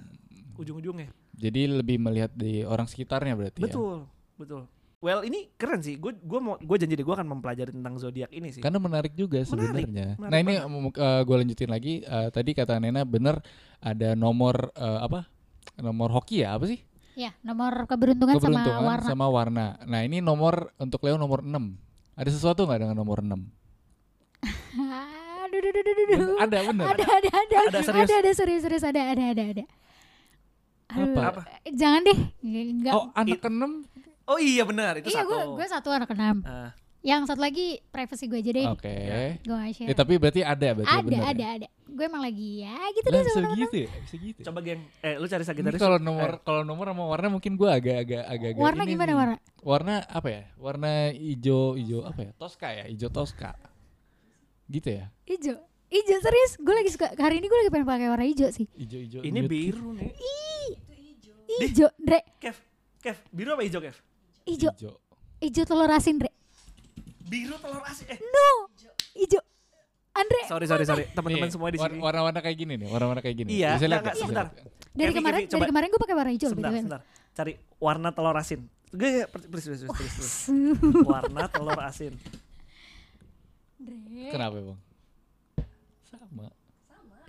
ujung-ujungnya. 0.55 1.11
Jadi 1.37 1.69
lebih 1.69 2.01
melihat 2.01 2.33
di 2.33 2.65
orang 2.65 2.89
sekitarnya 2.89 3.37
berarti 3.37 3.61
ya. 3.61 3.69
Betul, 3.69 4.09
betul. 4.35 4.65
Well 4.97 5.21
ini 5.21 5.53
keren 5.61 5.85
sih. 5.85 6.01
Gue 6.01 6.17
gue 6.17 6.39
mau 6.41 6.57
gue 6.57 6.77
janji 6.81 6.97
deh 6.97 7.05
gue 7.05 7.13
akan 7.13 7.29
mempelajari 7.37 7.69
tentang 7.69 8.01
zodiak 8.01 8.33
ini 8.33 8.49
sih. 8.49 8.65
Karena 8.65 8.81
menarik 8.81 9.13
juga 9.13 9.45
sebenarnya. 9.45 10.17
Nah 10.17 10.37
ini 10.41 10.57
banget. 10.57 11.25
gue 11.29 11.35
lanjutin 11.37 11.69
lagi. 11.69 11.93
Eh, 12.01 12.27
tadi 12.33 12.57
kata 12.57 12.81
Nena 12.81 13.05
bener 13.05 13.37
ada 13.77 14.17
nomor 14.17 14.73
eh, 14.73 14.99
apa? 15.05 15.29
Nomor 15.77 16.09
hoki 16.17 16.41
ya 16.41 16.57
apa 16.57 16.65
sih? 16.65 16.81
Ya, 17.17 17.33
nomor 17.41 17.89
keberuntungan, 17.89 18.37
Keberuntungan 18.37 18.77
sama 18.77 18.85
warna. 18.93 19.05
sama 19.09 19.25
warna. 19.29 19.65
Nah 19.89 20.01
ini 20.05 20.21
nomor 20.21 20.69
untuk 20.77 21.01
Leo 21.01 21.17
nomor 21.17 21.41
6 21.41 21.49
Ada 22.13 22.29
sesuatu 22.29 22.69
nggak 22.69 22.85
dengan 22.85 22.97
nomor 22.97 23.25
6? 23.25 23.33
Aduh, 25.47 25.63
aduh, 25.63 25.79
aduh, 25.81 25.93
aduh. 25.95 26.37
Ada 26.43 26.57
bener. 26.67 26.85
ada, 26.91 27.05
ada, 27.07 27.29
ada, 27.31 27.55
Ada, 27.71 27.79
serius? 27.81 28.05
ada, 28.05 28.15
ada, 28.19 28.31
serius, 28.35 28.61
serius, 28.67 28.83
ada, 28.83 29.01
ada, 29.01 29.23
ada, 29.33 29.43
ada. 29.47 29.63
Aduh, 30.91 31.13
Apa? 31.15 31.21
Apa? 31.31 31.41
Jangan 31.71 32.01
deh, 32.03 32.19
enggak. 32.43 32.93
Oh 32.93 33.09
anak 33.15 33.39
ke-6 33.39 33.63
Oh 34.27 34.37
iya 34.37 34.63
benar 34.63 34.99
itu 34.99 35.07
iya, 35.07 35.23
satu. 35.23 35.31
gue 35.31 35.41
gue 35.55 35.67
satu 35.67 35.89
anak 35.89 36.11
enam. 36.11 36.43
Ah, 36.43 36.75
Yang 36.99 37.31
satu 37.31 37.39
lagi 37.39 37.79
privacy 37.87 38.27
gue 38.27 38.37
aja 38.37 38.51
deh. 38.51 38.65
Oke. 38.67 38.95
Gue 39.39 39.55
gak 39.55 39.71
share. 39.71 39.87
Ya, 39.87 39.95
tapi 39.95 40.13
berarti 40.17 40.41
ada 40.41 40.67
berarti 40.73 40.91
ada, 40.91 41.05
bener 41.05 41.23
ada, 41.23 41.39
ya? 41.39 41.49
ada. 41.55 41.67
Gue 41.87 42.03
emang 42.03 42.19
lagi 42.19 42.49
ya 42.59 42.75
gitu 42.91 43.07
Lah, 43.07 43.15
deh 43.15 43.23
bisa 43.23 43.39
gitu 43.55 43.77
ya? 43.77 43.89
Bisa 43.97 44.15
gitu. 44.19 44.37
ya? 44.37 44.45
coba 44.45 44.59
geng, 44.59 44.81
eh 44.99 45.15
lu 45.15 45.25
cari 45.25 45.39
Ini 45.39 45.47
Sagittarius. 45.47 45.79
kalau 45.79 45.95
Eh, 45.95 46.03
nomor 46.03 46.29
kalau 46.43 46.61
nomor 46.61 46.85
sama 46.85 47.03
warna 47.07 47.27
mungkin 47.29 47.55
gue 47.55 47.69
agak 47.69 47.97
agak 48.03 48.23
agak 48.25 48.49
agak 48.51 48.59
Warna 48.59 48.83
ini 48.83 48.91
gimana 48.91 49.07
sih. 49.07 49.17
warna? 49.17 49.35
Warna 49.63 49.93
apa 50.03 50.27
ya? 50.27 50.43
Warna 50.57 50.91
hijau 51.09 51.61
hijau 51.73 51.99
apa 52.03 52.19
ya? 52.21 52.31
Tosca 52.35 52.67
ya, 52.69 52.83
hijau 52.85 53.07
Tosca. 53.07 53.55
Gitu 54.67 54.89
ya? 54.91 55.05
Hijau. 55.23 55.55
Ijo 55.87 56.15
serius, 56.19 56.59
gue 56.59 56.73
lagi 56.75 56.91
suka 56.91 57.15
hari 57.15 57.39
ini 57.39 57.47
gue 57.47 57.57
lagi 57.57 57.71
pengen 57.71 57.87
pakai 57.87 58.11
warna 58.11 58.27
hijau 58.27 58.51
sih. 58.51 58.67
Ijo-ijo. 58.75 59.23
Ini 59.23 59.39
mute. 59.39 59.47
biru 59.47 59.95
nih. 59.95 60.11
Hijau, 61.57 61.87
Dre. 61.95 62.19
Kev, 62.37 62.57
Kev, 62.99 63.17
biru 63.31 63.55
apa 63.55 63.63
hijau 63.63 63.79
Kev? 63.79 63.95
Hijau, 64.47 64.71
Ijo. 64.73 64.91
hijau 65.37 65.65
telur 65.65 65.91
asin, 65.91 66.15
Dre. 66.17 66.31
Biru 67.21 67.59
telur 67.59 67.83
asin. 67.83 68.07
Eh, 68.07 68.17
No, 68.17 68.47
hijau. 69.13 69.43
Andre, 70.15 70.39
sorry 70.47 70.65
sorry 70.65 70.81
sorry. 70.83 71.03
Teman-teman 71.11 71.51
semua 71.51 71.69
di 71.69 71.77
sini. 71.77 71.99
Warna-warna 71.99 72.39
kayak 72.39 72.57
gini 72.57 72.73
nih, 72.73 72.87
warna-warna 72.87 73.21
kayak 73.21 73.37
gini. 73.37 73.49
Iya, 73.53 73.75
Bisa 73.75 73.85
lihat 73.85 74.01
enggak, 74.01 74.15
enggak, 74.15 74.23
sebentar. 74.23 74.45
dari 74.49 74.65
Kevin, 75.05 75.13
kemarin 75.13 75.37
Kevin, 75.37 75.51
dari 75.53 75.69
kemarin 75.69 75.87
gue 75.87 76.01
pakai 76.01 76.15
warna 76.15 76.31
hijau 76.33 76.49
Sebentar, 76.49 76.71
sebentar. 76.73 77.01
Cari 77.37 77.51
warna 77.77 78.09
telur 78.09 78.33
asin. 78.33 78.59
Gue 78.87 79.09
please, 79.27 79.47
please, 79.51 79.67
please, 79.67 79.83
please, 79.85 80.15
please. 80.15 80.47
Warna 81.11 81.43
telur 81.47 81.77
asin. 81.77 82.13
Dre. 83.77 84.31
Kenapa 84.31 84.57
bang? 84.57 84.79
Sama. 86.07 86.45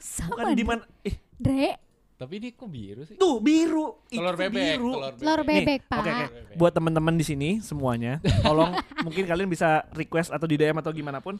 Sama. 0.01 0.31
Bukan 0.33 0.55
di 0.55 0.65
mana? 0.65 0.83
Eh, 1.03 1.15
Dre, 1.37 1.77
Tapi 2.19 2.43
ini 2.43 2.49
kok 2.51 2.67
biru 2.67 3.07
sih? 3.07 3.15
tuh 3.15 3.39
biru. 3.39 4.03
Telur 4.11 4.35
Itu 4.35 4.43
bebek. 4.43 4.75
Biru. 4.75 4.91
Telur 4.91 5.13
telur 5.15 5.41
bebek. 5.47 5.63
bebek, 5.63 5.81
Pak. 5.87 5.99
Oke, 6.03 6.11
oke. 6.11 6.55
Buat 6.59 6.73
teman-teman 6.75 7.15
di 7.15 7.23
sini 7.23 7.51
semuanya, 7.63 8.19
tolong 8.43 8.75
mungkin 9.07 9.23
kalian 9.23 9.47
bisa 9.47 9.87
request 9.95 10.35
atau 10.35 10.51
di 10.51 10.59
DM 10.59 10.83
atau 10.83 10.91
gimana 10.91 11.23
pun. 11.23 11.39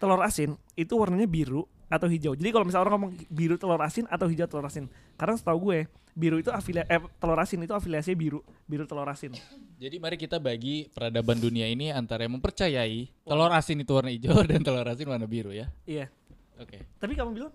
Telur 0.00 0.20
asin 0.24 0.56
itu 0.72 0.92
warnanya 0.96 1.28
biru 1.28 1.68
atau 1.92 2.08
hijau. 2.08 2.32
Jadi 2.32 2.48
kalau 2.48 2.64
misalnya 2.64 2.84
orang 2.88 2.94
ngomong 2.96 3.12
biru 3.28 3.56
telur 3.60 3.80
asin 3.84 4.08
atau 4.08 4.24
hijau 4.28 4.48
telur 4.48 4.64
asin, 4.64 4.88
karena 5.20 5.36
setahu 5.36 5.72
gue 5.72 5.88
biru 6.16 6.40
itu 6.40 6.48
afilia 6.48 6.88
eh, 6.88 7.00
telur 7.20 7.36
asin 7.36 7.60
itu 7.60 7.76
afiliasinya 7.76 8.16
biru, 8.16 8.40
biru 8.64 8.88
telur 8.88 9.08
asin. 9.08 9.36
Jadi 9.76 9.96
mari 10.00 10.16
kita 10.16 10.40
bagi 10.40 10.88
peradaban 10.88 11.36
dunia 11.36 11.68
ini 11.68 11.92
antara 11.92 12.24
yang 12.24 12.40
mempercayai 12.40 13.08
telur 13.24 13.52
asin 13.52 13.84
itu 13.84 13.92
warna 13.92 14.08
hijau 14.08 14.36
dan 14.48 14.64
telur 14.64 14.88
asin 14.88 15.08
warna 15.08 15.28
biru 15.28 15.52
ya. 15.52 15.68
Iya. 15.84 16.08
Oke. 16.56 16.88
Tapi 16.96 17.12
kamu 17.12 17.36
bilang 17.36 17.52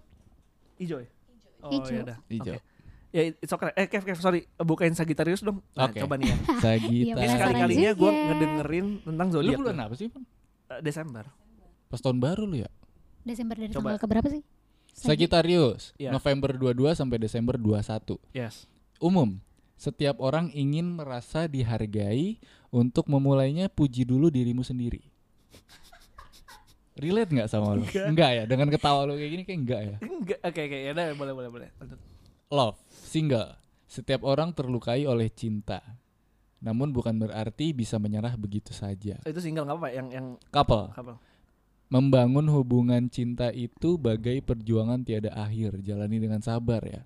hijau 0.78 1.02
ya? 1.02 1.10
Oh, 1.62 1.72
Hijau. 1.72 1.92
ya 1.92 2.02
udah. 2.04 2.18
Hijau. 2.28 2.54
Oke. 2.54 2.70
Ya 3.12 3.22
it's 3.36 3.52
okay. 3.52 3.70
Eh 3.76 3.86
Kev, 3.86 4.04
Kev, 4.04 4.18
sorry. 4.18 4.48
Bukain 4.58 4.92
Sagittarius 4.92 5.40
dong. 5.40 5.60
Nah, 5.74 5.86
Oke. 5.86 6.00
coba 6.00 6.16
nih 6.16 6.28
ya. 6.28 6.36
Iya, 6.40 6.42
Ini 6.42 6.58
Sagittarius. 6.58 7.12
penasaran 7.12 7.32
sekali-kalinya 7.34 7.92
gue 7.92 8.00
juga. 8.08 8.24
ngedengerin 8.24 8.88
tentang 9.04 9.28
Lu 9.28 9.34
zodiak. 9.34 9.58
bulan 9.58 9.74
tuh. 9.74 9.84
apa 9.84 9.96
sih? 9.96 10.08
Bang? 10.08 10.24
Eh, 10.70 10.80
Desember. 10.82 11.24
Pas 11.86 12.00
tahun 12.00 12.18
baru 12.18 12.44
lu 12.46 12.58
ya? 12.58 12.70
Desember 13.22 13.56
dari 13.56 13.70
Coba. 13.70 13.84
tanggal 13.90 14.00
keberapa 14.00 14.28
sih? 14.28 14.42
Sagi- 14.92 15.28
Sagittarius, 15.28 15.92
Iya. 15.96 16.10
November 16.10 16.52
22 16.54 16.92
sampai 16.94 17.18
Desember 17.18 17.56
21. 17.56 18.16
Yes. 18.32 18.68
Umum, 18.98 19.40
setiap 19.76 20.18
orang 20.18 20.48
ingin 20.50 20.88
merasa 20.90 21.46
dihargai 21.46 22.40
untuk 22.70 23.08
memulainya 23.08 23.68
puji 23.68 24.04
dulu 24.04 24.28
dirimu 24.28 24.62
sendiri. 24.62 25.04
Relate 27.00 27.32
nggak 27.32 27.50
sama 27.50 27.76
lu? 27.78 27.88
Enggak. 27.88 28.06
Enggak 28.12 28.32
ya, 28.36 28.44
dengan 28.44 28.68
ketawa 28.68 29.08
lu 29.08 29.16
kayak 29.16 29.32
gini 29.32 29.44
kayak 29.48 29.60
enggak 29.64 29.82
ya. 29.82 29.96
Enggak, 30.04 30.40
oke 30.44 30.62
oke 30.68 30.78
ya 30.78 30.92
udah 30.92 31.06
boleh 31.16 31.34
boleh 31.34 31.50
boleh. 31.50 31.70
Love, 32.52 32.78
single. 32.92 33.56
Setiap 33.88 34.24
orang 34.28 34.52
terlukai 34.52 35.08
oleh 35.08 35.32
cinta. 35.32 35.80
Namun 36.62 36.94
bukan 36.94 37.18
berarti 37.18 37.74
bisa 37.74 37.98
menyerah 37.98 38.36
begitu 38.38 38.70
saja. 38.76 39.18
Itu 39.24 39.40
single 39.42 39.66
nggak 39.66 39.78
apa-apa 39.80 39.90
yang 39.96 40.08
yang 40.14 40.26
Couple, 40.54 40.94
apa? 40.94 41.16
membangun 41.92 42.48
hubungan 42.48 43.08
cinta 43.12 43.52
itu 43.52 44.00
bagai 44.00 44.40
perjuangan 44.46 45.04
tiada 45.04 45.34
akhir, 45.36 45.82
jalani 45.84 46.22
dengan 46.22 46.40
sabar 46.40 46.80
ya. 46.88 47.02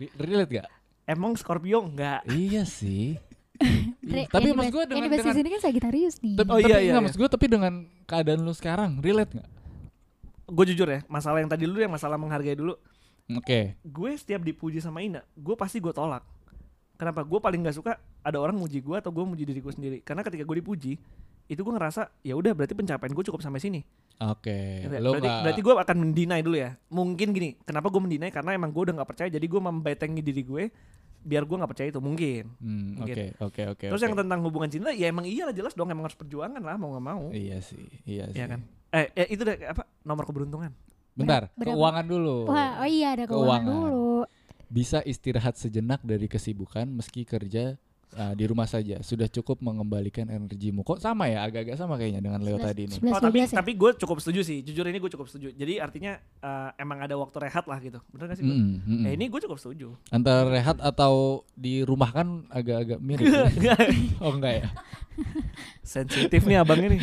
Re- 0.00 0.14
Relate 0.16 0.52
gak? 0.64 0.68
Emang 1.04 1.36
Scorpio 1.36 1.84
enggak? 1.84 2.24
Iya 2.24 2.64
sih. 2.64 3.20
Tapi 4.34 4.50
maksud 4.50 4.52
dibahas- 4.52 4.72
gua 4.72 4.84
dengan- 4.84 5.10
dengan- 5.10 5.34
sini 5.34 5.48
kan 5.48 5.60
Sagittarius 5.62 6.16
nih. 6.20 6.34
Tapi, 6.36 6.48
Oh, 6.48 6.58
tapi 6.58 6.68
iya, 6.68 6.78
iya, 6.80 6.92
iya. 6.92 7.00
maksud 7.00 7.16
gue 7.16 7.30
tapi 7.30 7.46
dengan 7.46 7.72
keadaan 8.04 8.40
lu 8.42 8.52
sekarang 8.52 8.98
relate 8.98 9.32
nggak? 9.32 9.48
Gue 10.46 10.64
jujur 10.68 10.84
ya, 10.86 11.00
masalah 11.06 11.40
yang 11.40 11.48
tadi 11.48 11.64
dulu 11.64 11.78
yang 11.78 11.90
masalah 11.90 12.14
menghargai 12.14 12.52
dulu. 12.52 12.76
Oke. 13.32 13.80
Gue 13.80 14.10
setiap 14.14 14.40
dipuji 14.40 14.76
sama 14.78 15.00
Ina, 15.00 15.24
gue 15.32 15.54
pasti 15.54 15.80
gue 15.80 15.90
tolak. 15.90 16.20
Kenapa? 16.94 17.24
Gue 17.24 17.40
paling 17.40 17.58
nggak 17.58 17.74
suka 17.74 17.96
ada 18.20 18.36
orang 18.36 18.54
muji 18.54 18.78
gue 18.78 18.94
atau 18.94 19.08
gue 19.08 19.24
muji 19.24 19.42
diri 19.42 19.58
gue 19.58 19.72
sendiri. 19.72 19.96
Karena 20.00 20.20
ketika 20.20 20.44
gue 20.44 20.56
dipuji, 20.60 20.92
itu 21.44 21.60
gue 21.60 21.72
ngerasa 21.72 22.12
ya 22.20 22.34
udah 22.34 22.52
berarti 22.52 22.72
pencapaian 22.72 23.10
gue 23.10 23.24
cukup 23.24 23.40
sampai 23.40 23.58
sini. 23.58 23.80
Oke. 24.20 24.84
Gitu 24.84 24.92
ya. 24.92 25.00
Lu 25.00 25.16
berarti, 25.16 25.30
berarti 25.42 25.60
gue 25.60 25.74
akan 25.74 25.96
mendinai 25.98 26.40
dulu 26.44 26.56
ya. 26.56 26.76
Mungkin 26.86 27.32
gini, 27.32 27.56
kenapa 27.62 27.88
gue 27.88 27.98
mendinai? 27.98 28.28
Karena 28.28 28.52
emang 28.52 28.70
gue 28.70 28.82
udah 28.84 28.94
nggak 28.94 29.08
percaya, 29.08 29.28
jadi 29.28 29.42
gue 29.42 29.60
membetengi 29.62 30.20
diri 30.20 30.42
gue 30.44 30.64
biar 31.24 31.42
gue 31.42 31.56
nggak 31.56 31.70
percaya 31.72 31.88
itu 31.88 31.98
mungkin. 31.98 32.52
Hmm, 32.60 33.00
Mungkin. 33.00 33.16
Oke, 33.16 33.26
oke, 33.40 33.62
oke. 33.72 33.86
Terus 33.88 33.98
oke. 33.98 34.06
yang 34.06 34.14
tentang 34.14 34.40
hubungan 34.44 34.68
cinta, 34.68 34.92
ya 34.92 35.08
emang 35.08 35.24
iya 35.24 35.48
lah 35.48 35.54
jelas 35.56 35.72
dong 35.72 35.88
emang 35.88 36.04
harus 36.04 36.14
perjuangan 36.14 36.60
lah 36.60 36.76
mau 36.76 36.92
nggak 36.92 37.04
mau. 37.04 37.24
Iya 37.32 37.64
sih, 37.64 37.88
iya 38.04 38.28
sih. 38.28 38.36
Iya 38.36 38.46
kan? 38.52 38.60
Eh, 38.92 39.08
eh 39.16 39.26
itu 39.32 39.42
deh 39.42 39.56
apa 39.64 39.88
nomor 40.04 40.28
keberuntungan? 40.28 40.70
Bentar, 41.16 41.48
Berapa? 41.56 41.72
keuangan 41.72 42.06
dulu. 42.06 42.36
Wah, 42.46 42.84
oh 42.84 42.88
iya 42.90 43.16
ada 43.16 43.24
keuangan, 43.24 43.64
Keuangan. 43.64 43.66
dulu. 43.88 44.10
Bisa 44.68 44.98
istirahat 45.00 45.54
sejenak 45.54 46.02
dari 46.02 46.26
kesibukan 46.26 46.90
meski 46.90 47.22
kerja 47.22 47.78
uh, 48.10 48.32
di 48.32 48.44
rumah 48.44 48.64
saja. 48.64 49.00
Sudah 49.00 49.26
cukup 49.26 49.58
mengembalikan 49.58 50.26
energimu. 50.26 50.80
Kok 50.80 50.98
sama 50.98 51.26
ya? 51.26 51.42
Agak-agak 51.42 51.74
sama 51.74 51.94
kayaknya 51.94 52.20
dengan 52.20 52.38
Leo 52.38 52.54
Sebelas- 52.54 52.66
tadi 52.66 52.82
nih. 52.84 52.94
sebelas, 52.94 53.12
oh 53.12 53.22
tapi 53.22 53.38
12 53.38 53.44
ya? 53.44 53.56
tapi 53.56 53.72
gue 53.74 53.90
cukup 53.96 54.16
setuju 54.18 54.40
sih. 54.42 54.58
Jujur 54.60 54.84
ini 54.84 54.98
gue 54.98 55.10
cukup 55.10 55.26
setuju. 55.26 55.48
Jadi 55.50 55.74
artinya 55.76 56.12
eh, 56.18 56.70
emang 56.76 56.98
ada 57.00 57.14
waktu 57.14 57.36
rehat 57.40 57.64
lah 57.64 57.78
gitu. 57.78 57.98
Bener 58.08 58.24
gak 58.26 58.36
sih? 58.36 58.44
Mm-mm, 58.44 58.70
mm-mm. 58.80 59.04
Eh, 59.04 59.12
ini 59.14 59.24
gue 59.26 59.40
cukup 59.40 59.56
setuju. 59.56 59.96
Antara 60.08 60.44
rehat 60.46 60.76
atau 60.78 61.14
di 61.52 61.80
rumah 61.80 62.10
kan 62.10 62.26
agak-agak 62.48 62.98
mirip. 62.98 63.24
ya? 63.60 63.74
oh 64.20 64.32
enggak 64.32 64.54
ya. 64.60 64.68
Sensitif 65.84 66.42
nih 66.42 66.58
abangnya 66.58 66.88
nih. 66.90 67.02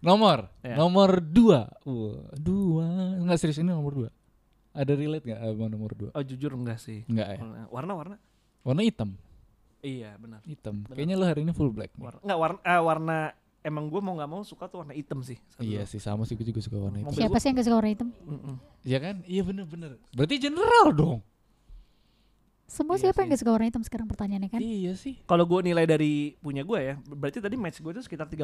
Nomor, 0.00 0.52
Ya. 0.60 0.76
nomor 0.76 1.16
dua. 1.18 1.68
Wah, 1.82 2.28
dua. 2.34 2.86
Enggak 3.16 3.38
serius 3.38 3.58
ini 3.58 3.68
nomor 3.68 3.92
dua. 3.94 4.10
Ada 4.70 4.92
relate 4.92 5.22
nggak 5.22 5.40
abang 5.40 5.70
nomor 5.70 5.94
dua? 5.94 6.10
Oh 6.12 6.20
jujur 6.20 6.50
enggak 6.52 6.76
sih. 6.76 7.06
Enggak 7.06 7.28
ya. 7.30 7.38
Warna 7.68 7.92
warna. 7.94 8.16
Warna 8.60 8.82
hitam. 8.82 9.14
Iya 9.84 10.16
benar. 10.16 10.40
Hitam. 10.42 10.80
Benar. 10.80 10.96
Kayaknya 10.96 11.14
lo 11.14 11.24
hari 11.24 11.40
ini 11.42 11.52
full 11.52 11.68
black. 11.68 11.92
nih. 11.92 12.02
Warna 12.02 12.18
enggak 12.22 12.38
warna 12.40 12.58
eh, 12.64 12.80
warna 12.80 13.18
emang 13.60 13.84
gue 13.86 14.00
mau 14.00 14.12
nggak 14.12 14.30
mau 14.30 14.40
suka 14.42 14.64
tuh 14.64 14.80
warna 14.80 14.92
hitam 14.92 15.20
sih. 15.20 15.36
Iya 15.58 15.84
dulu. 15.84 15.92
sih 15.92 16.00
sama 16.00 16.22
sih 16.24 16.34
gue 16.34 16.46
juga 16.46 16.60
suka 16.60 16.76
warna 16.78 16.98
hitam. 16.98 17.08
Mobil 17.08 17.20
Siapa 17.20 17.30
gua- 17.30 17.38
sih 17.38 17.46
yang 17.46 17.56
gak 17.56 17.66
suka 17.66 17.76
warna 17.76 17.90
hitam? 17.90 18.08
Iya 18.82 18.98
kan? 18.98 19.16
Iya 19.22 19.42
bener-bener. 19.42 19.90
Berarti 20.10 20.34
general 20.38 20.86
dong. 20.90 21.18
Semua 22.66 22.96
Iya 22.96 23.02
siapa 23.04 23.18
yang 23.18 23.28
sih. 23.28 23.30
gak 23.30 23.40
suka 23.40 23.52
warna 23.52 23.66
hitam 23.68 23.84
sekarang 23.84 24.06
pertanyaannya 24.06 24.50
kan? 24.50 24.60
Iya 24.60 24.92
sih. 24.94 25.14
Kalau 25.22 25.44
gue 25.44 25.60
nilai 25.62 25.84
dari 25.84 26.12
punya 26.38 26.60
gue 26.60 26.80
ya, 26.82 26.94
berarti 27.06 27.38
tadi 27.38 27.54
match 27.54 27.78
gue 27.78 27.92
itu 27.92 28.02
sekitar 28.02 28.24
30%. 28.26 28.40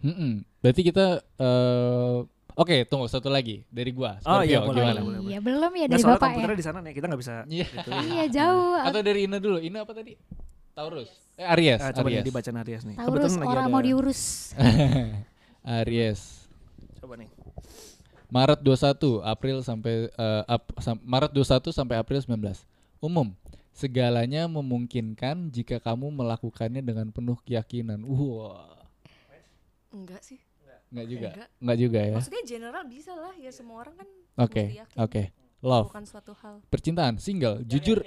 Mm-mm. 0.00 0.32
Berarti 0.60 0.80
kita 0.80 1.06
eh 1.36 2.18
Oke, 2.60 2.84
tunggu 2.84 3.08
satu 3.08 3.26
lagi 3.26 3.64
dari 3.66 3.88
gua. 3.88 4.20
Oh, 4.22 4.44
iya, 4.44 4.60
Scorpio, 4.60 4.68
boleh, 4.68 4.76
gimana? 4.76 5.00
boleh, 5.00 5.18
boleh. 5.18 5.32
Iya 5.32 5.40
belum 5.40 5.72
ya 5.72 5.80
Nah, 5.80 5.88
dari 5.88 6.02
soalnya 6.02 6.20
bapak 6.20 6.30
ya. 6.44 6.52
di 6.52 6.64
sana 6.64 6.78
nih, 6.78 6.92
kita 6.92 7.04
nggak 7.08 7.20
bisa. 7.20 7.32
Iya. 7.48 7.66
gitu. 7.66 7.90
Iya 8.06 8.24
jauh. 8.28 8.76
Atau 8.92 9.00
dari 9.00 9.20
Ina 9.24 9.38
dulu. 9.38 9.56
Ina 9.58 9.78
apa 9.80 9.92
tadi? 9.92 10.12
Taurus. 10.70 11.08
Eh 11.34 11.46
Aries. 11.46 11.80
Ah, 11.80 11.88
coba 11.90 12.06
nih 12.06 12.20
Aries. 12.20 12.26
dibaca 12.28 12.50
Aries 12.54 12.82
nih. 12.84 12.96
Taurus 12.96 13.32
lagi 13.34 13.48
orang 13.48 13.64
ada- 13.64 13.72
mau 13.72 13.80
diurus. 13.80 14.20
Aries. 15.80 16.20
Coba 17.00 17.16
nih. 17.16 17.28
Maret 18.28 18.60
21 18.60 19.24
April 19.24 19.56
sampai 19.60 19.94
eh, 20.06 20.42
ap- 20.46 20.76
sam- 20.78 21.02
Maret 21.02 21.32
21 21.32 21.72
sampai 21.72 21.96
April 21.96 22.20
19. 22.20 22.36
Umum. 23.00 23.32
Segalanya 23.72 24.44
memungkinkan 24.44 25.48
jika 25.48 25.80
kamu 25.80 26.12
melakukannya 26.12 26.78
dengan 26.78 27.08
penuh 27.08 27.40
keyakinan. 27.40 28.04
Wah, 28.04 28.84
Enggak 29.90 30.20
sih. 30.20 30.38
Enggak 30.90 31.06
juga. 31.06 31.28
Enggak. 31.32 31.48
Enggak 31.58 31.78
juga 31.78 32.00
ya. 32.02 32.14
Maksudnya 32.18 32.42
general 32.44 32.84
bisa 32.84 33.12
lah 33.14 33.34
ya 33.34 33.50
semua 33.50 33.76
orang 33.80 33.94
kan 33.96 34.08
Oke, 34.38 34.64
yakin. 34.76 34.98
oke. 34.98 35.22
Love, 35.60 35.86
bukan 35.92 36.04
suatu 36.08 36.32
hal. 36.40 36.64
percintaan, 36.66 37.20
single, 37.20 37.60
jujur. 37.64 38.00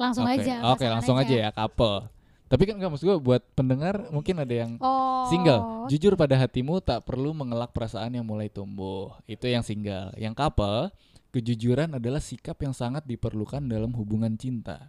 Langsung 0.00 0.24
Oke, 0.24 0.40
aja. 0.40 0.54
Oke, 0.72 0.80
pasangan 0.80 0.92
langsung 0.96 1.16
aja 1.20 1.34
ya 1.36 1.50
couple. 1.52 2.08
Tapi 2.50 2.62
kan 2.66 2.74
enggak 2.80 2.90
maksud 2.90 3.04
gue 3.04 3.18
buat 3.20 3.42
pendengar 3.52 4.08
mungkin 4.10 4.40
ada 4.40 4.54
yang 4.56 4.74
Oh. 4.80 5.28
single. 5.28 5.86
Jujur 5.86 6.16
pada 6.16 6.34
hatimu 6.34 6.80
tak 6.80 7.04
perlu 7.04 7.36
mengelak 7.36 7.70
perasaan 7.70 8.16
yang 8.16 8.24
mulai 8.24 8.48
tumbuh. 8.48 9.12
Itu 9.28 9.46
yang 9.46 9.60
single. 9.62 10.10
Yang 10.16 10.34
couple, 10.34 10.90
kejujuran 11.30 11.94
adalah 11.94 12.18
sikap 12.18 12.58
yang 12.58 12.72
sangat 12.72 13.04
diperlukan 13.06 13.60
dalam 13.62 13.92
hubungan 13.94 14.34
cinta. 14.34 14.88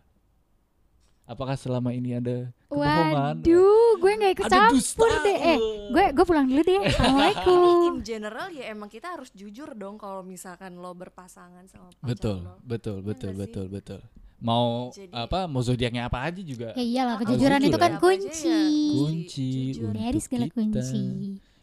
Apakah 1.24 1.56
selama 1.56 1.90
ini 1.90 2.14
ada 2.14 2.50
kebohongan? 2.66 3.40
Waduh, 3.40 3.92
gue 3.98 4.12
gak 4.14 4.32
ikut 4.34 4.46
Ada 4.46 4.56
campur 4.58 4.76
dusta. 4.76 5.08
deh. 5.22 5.38
Eh, 5.40 5.58
gue 5.88 6.06
gue 6.12 6.26
pulang 6.26 6.46
dulu 6.46 6.62
deh. 6.62 6.80
Assalamualaikum. 6.90 7.80
in 7.88 8.00
general 8.02 8.48
ya 8.50 8.64
emang 8.68 8.88
kita 8.88 9.08
harus 9.10 9.30
jujur 9.32 9.72
dong 9.72 9.96
kalau 9.96 10.22
misalkan 10.22 10.76
lo 10.76 10.92
berpasangan 10.92 11.64
sama 11.66 11.88
pacar 11.90 12.06
Betul, 12.06 12.38
lo. 12.42 12.54
betul, 12.62 12.98
betul, 13.00 13.30
nggak 13.32 13.48
sih? 13.48 13.54
betul, 13.54 13.66
betul. 13.70 14.00
Mau 14.38 14.90
Jadi- 14.90 15.14
apa? 15.14 15.46
Mau 15.46 15.62
zodiaknya 15.62 16.02
apa 16.04 16.18
aja 16.22 16.42
juga. 16.42 16.74
Ya 16.74 16.84
iyalah, 16.84 17.16
kejujuran 17.18 17.60
jujur 17.60 17.70
itu 17.70 17.78
kan 17.78 17.92
ya. 17.92 18.00
kunci. 18.02 18.60
Kunci 18.92 19.50
Jujur. 19.72 19.88
untuk 19.88 20.02
Dari 20.02 20.20
segala 20.20 20.46
kita. 20.46 20.56
kunci. 20.58 21.04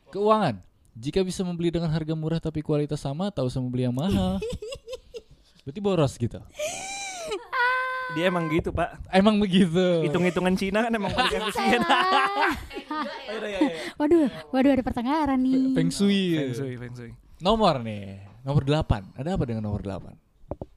Keuangan. 0.08 0.54
Jika 0.94 1.20
bisa 1.20 1.42
membeli 1.42 1.68
dengan 1.68 1.90
harga 1.90 2.14
murah 2.14 2.38
tapi 2.38 2.58
kualitas 2.58 2.98
sama, 2.98 3.28
tak 3.28 3.44
usah 3.44 3.58
membeli 3.58 3.84
yang 3.84 3.92
mahal. 3.92 4.38
Berarti 5.62 5.80
boros 5.80 6.14
gitu. 6.14 6.38
Dia 8.16 8.32
emang 8.32 8.48
gitu, 8.48 8.72
Pak. 8.72 9.04
Emang 9.12 9.36
begitu. 9.36 10.00
Hitung-hitungan 10.04 10.56
Cina 10.56 10.88
kan 10.88 10.92
emang 10.92 11.12
paling 11.12 11.28
efisien. 11.38 11.80
Oh, 11.84 12.52
iya, 13.28 13.46
iya, 13.52 13.58
iya. 13.60 13.78
waduh, 14.00 14.26
waduh 14.48 14.70
ada 14.72 14.82
pertengkaran 14.82 15.36
nih. 15.38 15.76
Feng 15.76 15.92
Shui. 15.92 16.34
Feng 16.34 16.54
Shui, 16.56 16.74
Feng 16.80 16.94
Shui. 16.96 17.12
Nomor 17.38 17.84
nih. 17.84 18.24
Nomor 18.42 18.64
8. 18.64 19.12
Ada 19.12 19.36
apa 19.36 19.44
dengan 19.44 19.68
nomor 19.68 19.84
8? 19.84 20.08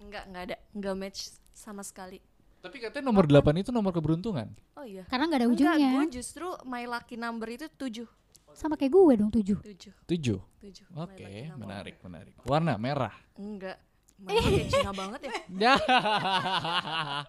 Enggak, 0.03 0.23
enggak 0.27 0.43
ada. 0.51 0.55
Enggak 0.75 0.95
match 0.99 1.19
sama 1.55 1.87
sekali. 1.87 2.19
Tapi 2.61 2.77
katanya 2.77 3.09
nomor 3.09 3.25
8 3.25 3.41
itu 3.57 3.71
nomor 3.71 3.95
keberuntungan. 3.95 4.51
Oh 4.75 4.83
iya. 4.83 5.07
Karena 5.07 5.31
nggak 5.31 5.39
ada 5.39 5.47
Enggak, 5.47 5.73
ujungnya. 5.79 5.91
gue 5.97 6.05
justru 6.13 6.47
my 6.67 6.83
lucky 6.85 7.15
number 7.15 7.47
itu 7.47 7.65
7. 7.71 8.05
Sama 8.51 8.75
kayak 8.75 8.91
gue 8.91 9.13
dong 9.15 9.31
tujuh. 9.31 9.57
7. 9.63 9.87
7. 10.05 10.35
7. 10.61 10.99
Oke, 10.99 11.47
menarik, 11.55 11.95
menarik. 12.03 12.35
Warna 12.43 12.75
merah. 12.75 13.15
Enggak. 13.39 13.79
Mana 14.21 14.39
kayak 14.39 14.67
Cina 14.67 14.91
banget 14.91 15.19
ya? 15.21 15.31
Ya. 15.51 15.73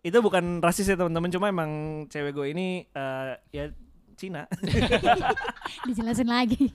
Itu 0.00 0.18
bukan 0.18 0.60
rasis 0.60 0.86
ya 0.86 0.96
teman-teman, 0.96 1.28
cuma 1.28 1.46
emang 1.46 1.70
cewek 2.06 2.32
gue 2.32 2.46
ini 2.50 2.66
eh, 2.86 3.32
ya 3.50 3.64
Cina. 4.14 4.44
Dijelasin 5.86 6.24
lagi. 6.26 6.72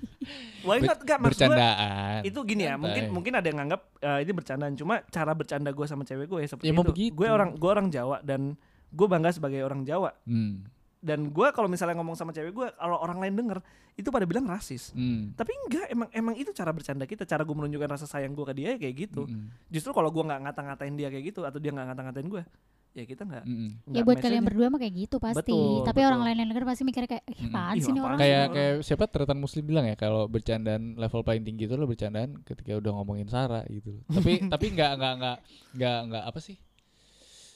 Why 0.61 0.77
not? 0.79 1.01
Enggak, 1.01 1.17
maksud 1.19 1.39
gue 1.39 1.49
Bercandaan. 1.51 2.21
itu 2.21 2.39
gini 2.43 2.63
ya 2.63 2.73
Santai. 2.73 2.81
mungkin 2.81 3.03
mungkin 3.11 3.33
ada 3.35 3.45
yang 3.45 3.57
nganggap 3.61 3.81
eh, 3.99 4.19
ini 4.19 4.31
bercandaan 4.31 4.73
cuma 4.73 4.95
cara 5.05 5.31
bercanda 5.31 5.69
gue 5.69 5.85
sama 5.85 6.01
cewek 6.01 6.25
gue 6.25 6.39
ya 6.41 6.47
seperti 6.47 6.65
Ya, 6.65 6.73
itu 6.73 6.93
gue 7.11 7.27
orang 7.27 7.53
gue 7.53 7.69
orang 7.71 7.87
Jawa 7.89 8.17
dan 8.21 8.57
gue 8.87 9.07
bangga 9.07 9.29
sebagai 9.29 9.61
orang 9.61 9.81
Jawa 9.83 10.13
Hmm. 10.25 10.65
Dan 11.05 11.29
gue 11.29 11.47
kalau 11.53 11.69
misalnya 11.69 11.93
ngomong 11.95 12.17
sama 12.17 12.33
cewek 12.33 12.49
gue 12.49 12.67
kalau 12.73 12.97
orang 12.97 13.21
lain 13.21 13.37
denger 13.37 13.61
itu 13.93 14.09
pada 14.09 14.25
bilang 14.25 14.43
rasis 14.43 14.89
Hmm. 14.91 15.37
tapi 15.37 15.53
enggak 15.61 15.85
emang 15.87 16.09
emang 16.09 16.33
itu 16.33 16.49
cara 16.49 16.73
bercanda 16.73 17.05
kita 17.05 17.23
cara 17.23 17.45
gue 17.45 17.53
menunjukkan 17.53 17.89
rasa 17.91 18.09
sayang 18.09 18.33
gue 18.33 18.41
ke 18.43 18.53
dia 18.53 18.73
ya 18.73 18.77
kayak 18.79 18.95
gitu 19.05 19.23
Mm-mm. 19.23 19.53
justru 19.69 19.93
kalau 19.93 20.09
gue 20.09 20.19
nggak 20.19 20.41
ngata-ngatain 20.41 20.95
dia 20.95 21.07
kayak 21.07 21.25
gitu 21.29 21.45
atau 21.45 21.61
dia 21.61 21.69
nggak 21.69 21.87
ngata-ngatain 21.87 22.25
gue 22.25 22.43
ya 22.91 23.03
kita 23.03 23.21
nggak 23.21 23.43
Mm-mm. 23.43 23.69
ya 23.91 24.01
buat 24.01 24.17
kalian 24.17 24.39
aja. 24.39 24.47
berdua 24.47 24.67
mah 24.67 24.79
kayak 24.79 24.95
gitu 24.97 25.15
pasti. 25.19 25.51
Betul, 25.51 25.83
Tapi 25.83 25.99
betul. 25.99 26.09
orang 26.09 26.21
lain 26.23 26.37
yang 26.39 26.49
denger 26.49 26.63
pasti 26.65 26.81
mikirnya 26.81 27.09
kayak, 27.11 27.23
ih 27.25 27.35
Mm-mm. 27.35 27.51
apaan 27.51 27.75
Ih, 27.75 27.81
sih 27.83 27.91
nih 27.91 27.93
apaan 27.93 28.07
orang? 28.07 28.19
Kayak 28.19 28.45
kayak 28.49 28.73
siapa 28.81 29.03
tretan 29.05 29.37
muslim 29.37 29.63
bilang 29.63 29.85
ya 29.85 29.95
kalau 29.95 30.21
bercandaan 30.25 30.83
level 30.95 31.21
paling 31.21 31.43
tinggi 31.43 31.63
itu 31.65 31.75
lo 31.75 31.85
bercandaan 31.85 32.39
ketika 32.41 32.71
udah 32.73 32.91
ngomongin 32.95 33.27
Sarah 33.27 33.67
gitu. 33.67 33.99
tapi 34.07 34.31
tapi 34.49 34.65
nggak 34.71 34.91
nggak 34.95 35.13
nggak 35.13 35.37
nggak 35.75 35.97
nggak 36.07 36.23
apa 36.25 36.39
sih? 36.39 36.55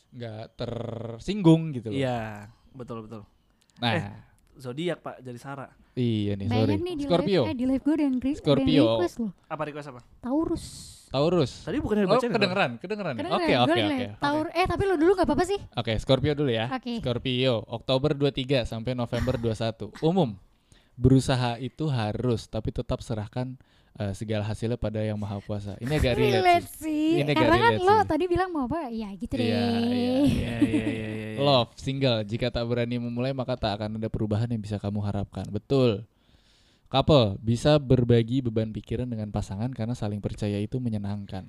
nggak 0.09 0.43
tersinggung 0.55 1.71
gitu 1.71 1.87
loh. 1.87 1.95
iya 1.95 2.49
betul 2.71 3.05
betul 3.05 3.21
Nah, 3.79 3.93
Eh, 3.93 4.03
zodiak 4.55 4.99
pak 4.99 5.15
jadi 5.19 5.35
Sarah 5.35 5.71
iya 5.93 6.35
nih 6.35 6.47
sorry. 6.47 6.67
Banyak 6.69 6.81
nih 6.81 6.95
di 6.95 7.03
Scorpio. 7.05 7.41
live, 7.41 7.49
eh, 7.49 7.55
di 7.55 7.65
live 7.65 7.79
gue 7.81 7.95
yang, 7.97 8.13
ada 8.13 8.27
yang 8.27 8.35
Scorpio. 8.35 8.83
request 8.93 9.15
loh. 9.17 9.31
apa 9.45 9.61
request 9.63 9.87
apa 9.89 10.01
Taurus. 10.19 10.65
Taurus. 11.09 11.51
tadi 11.63 11.77
bukannya 11.77 12.03
Oh, 12.03 12.07
dibacain 12.11 12.27
ya, 12.27 12.35
kedengeran, 12.35 12.71
kedengeran. 12.77 13.13
ya? 13.13 13.19
Kedengeran, 13.19 13.39
Oke, 13.39 13.53
oke, 13.57 13.81
oke. 13.81 14.05
Taur 14.19 14.45
eh 14.53 14.65
tapi 14.67 14.83
lo 14.83 14.95
dulu 14.95 15.11
gak 15.13 15.25
apa-apa 15.25 15.43
sih? 15.43 15.59
Oke, 15.73 15.93
Scorpio 15.97 16.33
dulu 16.33 16.51
ya. 16.51 16.69
Oke. 16.69 16.99
Scorpio, 16.99 17.65
Oktober 17.65 18.11
23 18.13 18.61
sampai 18.63 18.93
November 18.93 19.33
21. 19.35 19.89
Umum. 20.01 20.37
Berusaha 20.93 21.55
itu 21.57 21.87
harus, 21.87 22.45
tapi 22.45 22.69
tetap 22.69 22.99
serahkan 22.99 23.55
eh, 23.97 24.13
segala 24.13 24.43
hasilnya 24.43 24.75
pada 24.75 24.99
yang 24.99 25.15
maha 25.15 25.39
kuasa. 25.39 25.73
Ini 25.77 25.91
agak 25.93 26.13
relate, 26.13 26.35
relate 26.37 26.67
sih. 26.69 26.85
sih. 26.85 27.09
Ini 27.17 27.27
agak 27.27 27.41
Karena 27.41 27.57
kan 27.57 27.71
relate 27.73 27.81
lo 27.81 27.95
sih. 27.95 28.07
tadi 28.07 28.23
bilang 28.27 28.49
mau 28.49 28.63
apa? 28.65 28.79
Ya 28.87 29.09
gitu 29.13 29.33
deh. 29.33 29.43
Iya, 29.45 29.65
iya, 30.21 30.55
iya 30.61 31.07
iya. 31.39 31.47
Love, 31.47 31.71
single. 31.79 32.19
Jika 32.27 32.51
tak 32.51 32.67
berani 32.67 32.99
memulai 32.99 33.31
maka 33.31 33.55
tak 33.55 33.79
akan 33.79 33.97
ada 33.97 34.11
perubahan 34.11 34.51
yang 34.51 34.59
bisa 34.59 34.75
kamu 34.77 34.99
harapkan. 35.01 35.47
Betul. 35.47 36.03
Couple, 36.89 37.37
bisa 37.39 37.77
berbagi 37.77 38.41
beban 38.41 38.73
pikiran 38.73 39.05
dengan 39.05 39.29
pasangan 39.29 39.69
karena 39.69 39.93
saling 39.93 40.19
percaya 40.19 40.57
itu 40.57 40.81
menyenangkan. 40.81 41.45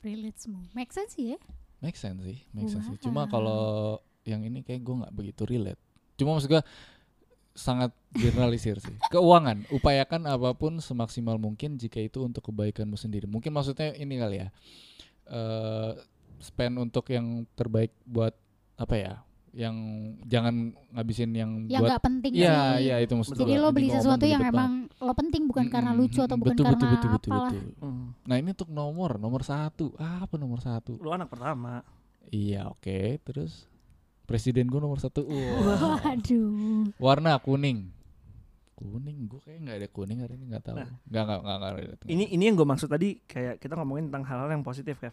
Relate 0.00 0.38
semua. 0.38 0.62
Make 0.72 0.94
sense 0.94 1.18
sih 1.18 1.34
ya? 1.34 1.38
Make 1.82 1.98
sense 1.98 2.22
sih, 2.22 2.38
make 2.54 2.70
sense 2.70 2.86
sih. 2.86 2.98
Cuma 3.02 3.26
kalau 3.26 3.98
yang 4.22 4.46
ini 4.46 4.62
kayak 4.62 4.86
gue 4.86 4.94
nggak 5.02 5.14
begitu 5.16 5.42
relate. 5.42 5.80
Cuma 6.14 6.38
maksud 6.38 6.52
gue 6.52 6.62
sangat 7.50 7.90
generalisir 8.14 8.78
sih. 8.78 8.94
Keuangan, 9.12 9.66
upayakan 9.74 10.30
apa 10.30 10.54
pun 10.54 10.78
semaksimal 10.78 11.34
mungkin 11.36 11.74
jika 11.74 11.98
itu 11.98 12.22
untuk 12.22 12.52
kebaikanmu 12.52 12.94
sendiri. 12.94 13.26
Mungkin 13.26 13.50
maksudnya 13.50 13.90
ini 13.98 14.14
kali 14.22 14.36
ya, 14.44 14.48
eh 15.28 15.92
spend 16.40 16.80
untuk 16.80 17.04
yang 17.12 17.44
terbaik 17.52 17.92
buat 18.08 18.32
apa 18.80 18.94
ya? 18.96 19.14
Yang 19.50 19.76
jangan 20.24 20.54
ngabisin 20.94 21.30
yang 21.34 21.50
Yang 21.66 21.82
buat 21.82 21.90
nggak 21.90 22.04
penting 22.06 22.32
Iya, 22.38 22.54
sih. 22.78 22.86
iya 22.86 22.96
itu 23.02 23.12
maksud 23.12 23.34
Jadi 23.34 23.52
gua. 23.52 23.62
lo 23.62 23.68
beli 23.74 23.88
gua 23.90 23.96
sesuatu 23.98 24.24
yang 24.24 24.42
emang 24.46 24.72
lo 24.96 25.12
penting 25.12 25.42
bukan 25.44 25.66
karena 25.66 25.90
Mm-mm, 25.90 26.00
lucu 26.06 26.20
atau 26.22 26.36
bukan 26.38 26.54
betul, 26.54 26.64
karena 26.64 26.78
betul, 26.78 26.88
betul, 26.94 27.10
betul, 27.10 27.32
apalah. 27.34 27.50
betul. 27.50 27.66
Hmm. 27.82 28.06
Nah 28.24 28.36
ini 28.38 28.48
untuk 28.50 28.70
nomor, 28.70 29.10
nomor 29.18 29.42
satu. 29.42 29.86
Ah, 29.98 30.22
apa 30.22 30.34
nomor 30.38 30.62
satu? 30.62 30.96
lu 30.96 31.10
anak 31.10 31.28
pertama 31.28 31.82
Iya 32.30 32.70
oke, 32.70 33.18
terus 33.20 33.66
presiden 34.22 34.70
gue 34.70 34.78
nomor 34.78 35.02
satu. 35.02 35.26
Wah. 35.26 35.98
Waduh. 35.98 36.94
Warna 37.02 37.42
kuning. 37.42 37.90
Kuning, 38.78 39.26
gue 39.26 39.40
kayak 39.42 39.58
nggak 39.60 39.76
ada 39.82 39.88
kuning 39.90 40.18
hari 40.22 40.38
ini 40.38 40.46
nggak 40.46 40.62
tahu. 40.62 40.78
Nah. 40.78 40.88
Nggak 41.10 41.22
nggak 41.26 41.40
nggak 41.42 41.72
ini 42.06 42.24
ini 42.30 42.42
yang 42.46 42.54
gue 42.54 42.64
maksud 42.64 42.86
tadi 42.86 43.18
kayak 43.26 43.58
kita 43.58 43.74
ngomongin 43.74 44.08
tentang 44.08 44.24
hal-hal 44.24 44.48
yang 44.48 44.62
positif 44.62 44.94
Kev 44.96 45.10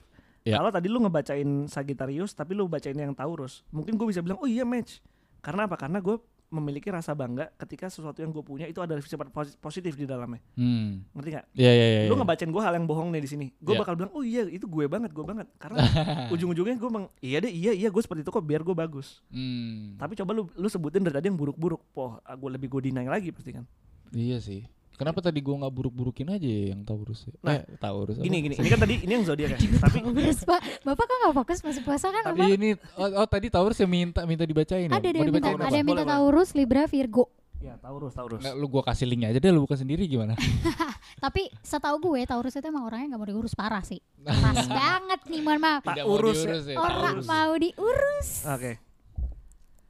Ya. 0.47 0.55
kalau 0.55 0.71
tadi 0.71 0.87
lu 0.87 0.99
ngebacain 0.99 1.67
Sagittarius 1.67 2.31
tapi 2.31 2.55
lu 2.55 2.65
bacain 2.65 2.95
yang 2.95 3.11
Taurus 3.11 3.67
mungkin 3.67 3.93
gue 3.93 4.07
bisa 4.07 4.19
bilang 4.19 4.39
oh 4.39 4.47
iya 4.47 4.63
match 4.63 5.03
karena 5.39 5.65
apa 5.65 5.75
karena 5.75 5.99
gue 5.99 6.15
memiliki 6.47 6.87
rasa 6.87 7.11
bangga 7.11 7.51
ketika 7.57 7.85
sesuatu 7.87 8.15
yang 8.17 8.31
gue 8.31 8.39
punya 8.39 8.63
itu 8.63 8.79
ada 8.79 8.95
sifat 8.97 9.27
posi- 9.27 9.59
positif 9.59 9.93
di 9.93 10.07
dalamnya 10.07 10.39
Hmm. 10.55 11.03
ngerti 11.11 11.29
gak? 11.33 11.45
Iya 11.51 11.67
iya 11.69 11.87
iya. 11.89 11.99
lu 12.01 12.15
iya. 12.15 12.17
ngebacain 12.17 12.47
gue 12.47 12.63
hal 12.63 12.73
yang 12.73 12.87
bohong 12.87 13.11
nih 13.11 13.19
di 13.19 13.27
sini 13.27 13.45
gue 13.53 13.75
Ya. 13.75 13.79
bakal 13.83 13.93
bilang 13.93 14.11
oh 14.13 14.23
iya 14.23 14.47
itu 14.47 14.63
gue 14.63 14.87
banget 14.87 15.11
gue 15.11 15.21
banget 15.21 15.43
karena 15.57 15.83
ujung-ujungnya 16.31 16.79
gue 16.79 16.87
bang 16.89 17.05
iya 17.19 17.37
deh 17.37 17.51
iya 17.51 17.75
iya 17.75 17.91
gue 17.91 17.99
seperti 17.99 18.23
itu 18.23 18.31
kok 18.31 18.41
biar 18.41 18.63
gue 18.63 18.71
bagus 18.73 19.19
Hmm. 19.27 19.99
tapi 19.99 20.15
coba 20.15 20.31
lu 20.31 20.47
lu 20.49 20.67
sebutin 20.67 21.03
dari 21.03 21.11
tadi 21.13 21.27
yang 21.27 21.35
buruk-buruk 21.35 21.83
poh 21.91 22.15
gue 22.17 22.49
lebih 22.49 22.71
gue 22.71 22.87
deny 22.87 23.03
lagi 23.05 23.29
pasti 23.29 23.51
kan 23.51 23.67
Iya 24.07 24.39
sih. 24.39 24.63
Kenapa 24.97 25.21
tadi 25.21 25.45
gue 25.45 25.53
nggak 25.53 25.69
buruk-burukin 25.69 26.25
aja 26.33 26.73
yang 26.73 26.81
Taurus? 26.81 27.29
ya? 27.29 27.33
Nah, 27.45 27.61
eh, 27.61 27.77
Taurus. 27.77 28.17
apa? 28.17 28.25
gini 28.25 28.37
gini 28.41 28.55
ini 28.57 28.65
kan 28.65 28.79
tadi 28.81 28.95
ini 29.05 29.11
yang 29.13 29.25
zodiak 29.29 29.53
ya 29.53 29.59
tapi 29.85 30.01
Taurus 30.01 30.39
pak. 30.41 30.59
Bapak 30.81 31.03
kok 31.05 31.17
gak 31.21 31.35
fokus 31.37 31.57
masih 31.61 31.81
puasa 31.85 32.09
kan? 32.09 32.23
Tapi 32.33 32.41
Bapak? 32.41 32.57
ini 32.57 32.69
oh, 32.97 33.09
oh, 33.21 33.27
tadi 33.29 33.47
Taurus 33.53 33.77
yang 33.77 33.91
minta 33.93 34.25
minta 34.25 34.41
dibacain 34.41 34.89
ya? 34.89 34.97
Ada 34.97 35.05
yang 35.13 35.29
minta, 35.29 35.53
ada 35.53 35.77
yang 35.77 35.85
minta. 35.85 36.01
Taurus, 36.01 36.57
Libra, 36.57 36.89
Virgo. 36.89 37.29
ya 37.57 37.77
Taurus 37.77 38.13
Taurus 38.13 38.41
Nggak, 38.41 38.53
lu 38.57 38.65
gua 38.69 38.81
kasih 38.85 39.05
linknya 39.05 39.33
aja 39.33 39.39
deh, 39.41 39.49
lu 39.53 39.65
buka 39.65 39.77
sendiri 39.77 40.05
gimana? 40.09 40.33
Tapi 41.25 41.49
setahu 41.61 41.97
gue 42.01 42.21
Taurus 42.25 42.53
itu 42.53 42.65
emang 42.65 42.85
orangnya 42.85 43.13
nggak 43.13 43.21
mau 43.21 43.29
diurus 43.29 43.53
parah 43.53 43.81
sih. 43.81 44.01
Keras 44.25 44.65
banget 44.65 45.21
nih, 45.29 45.41
mohon 45.45 45.61
maaf. 45.61 45.81
Pak 45.85 45.93
Tidak 45.93 46.05
mau 46.05 46.17
urus 46.17 46.41
ya. 46.41 46.57
diurus 46.57 46.65
ya, 46.69 46.75
Orang 46.77 47.17
mau 47.21 47.53
diurus. 47.53 48.29
oke 48.45 48.71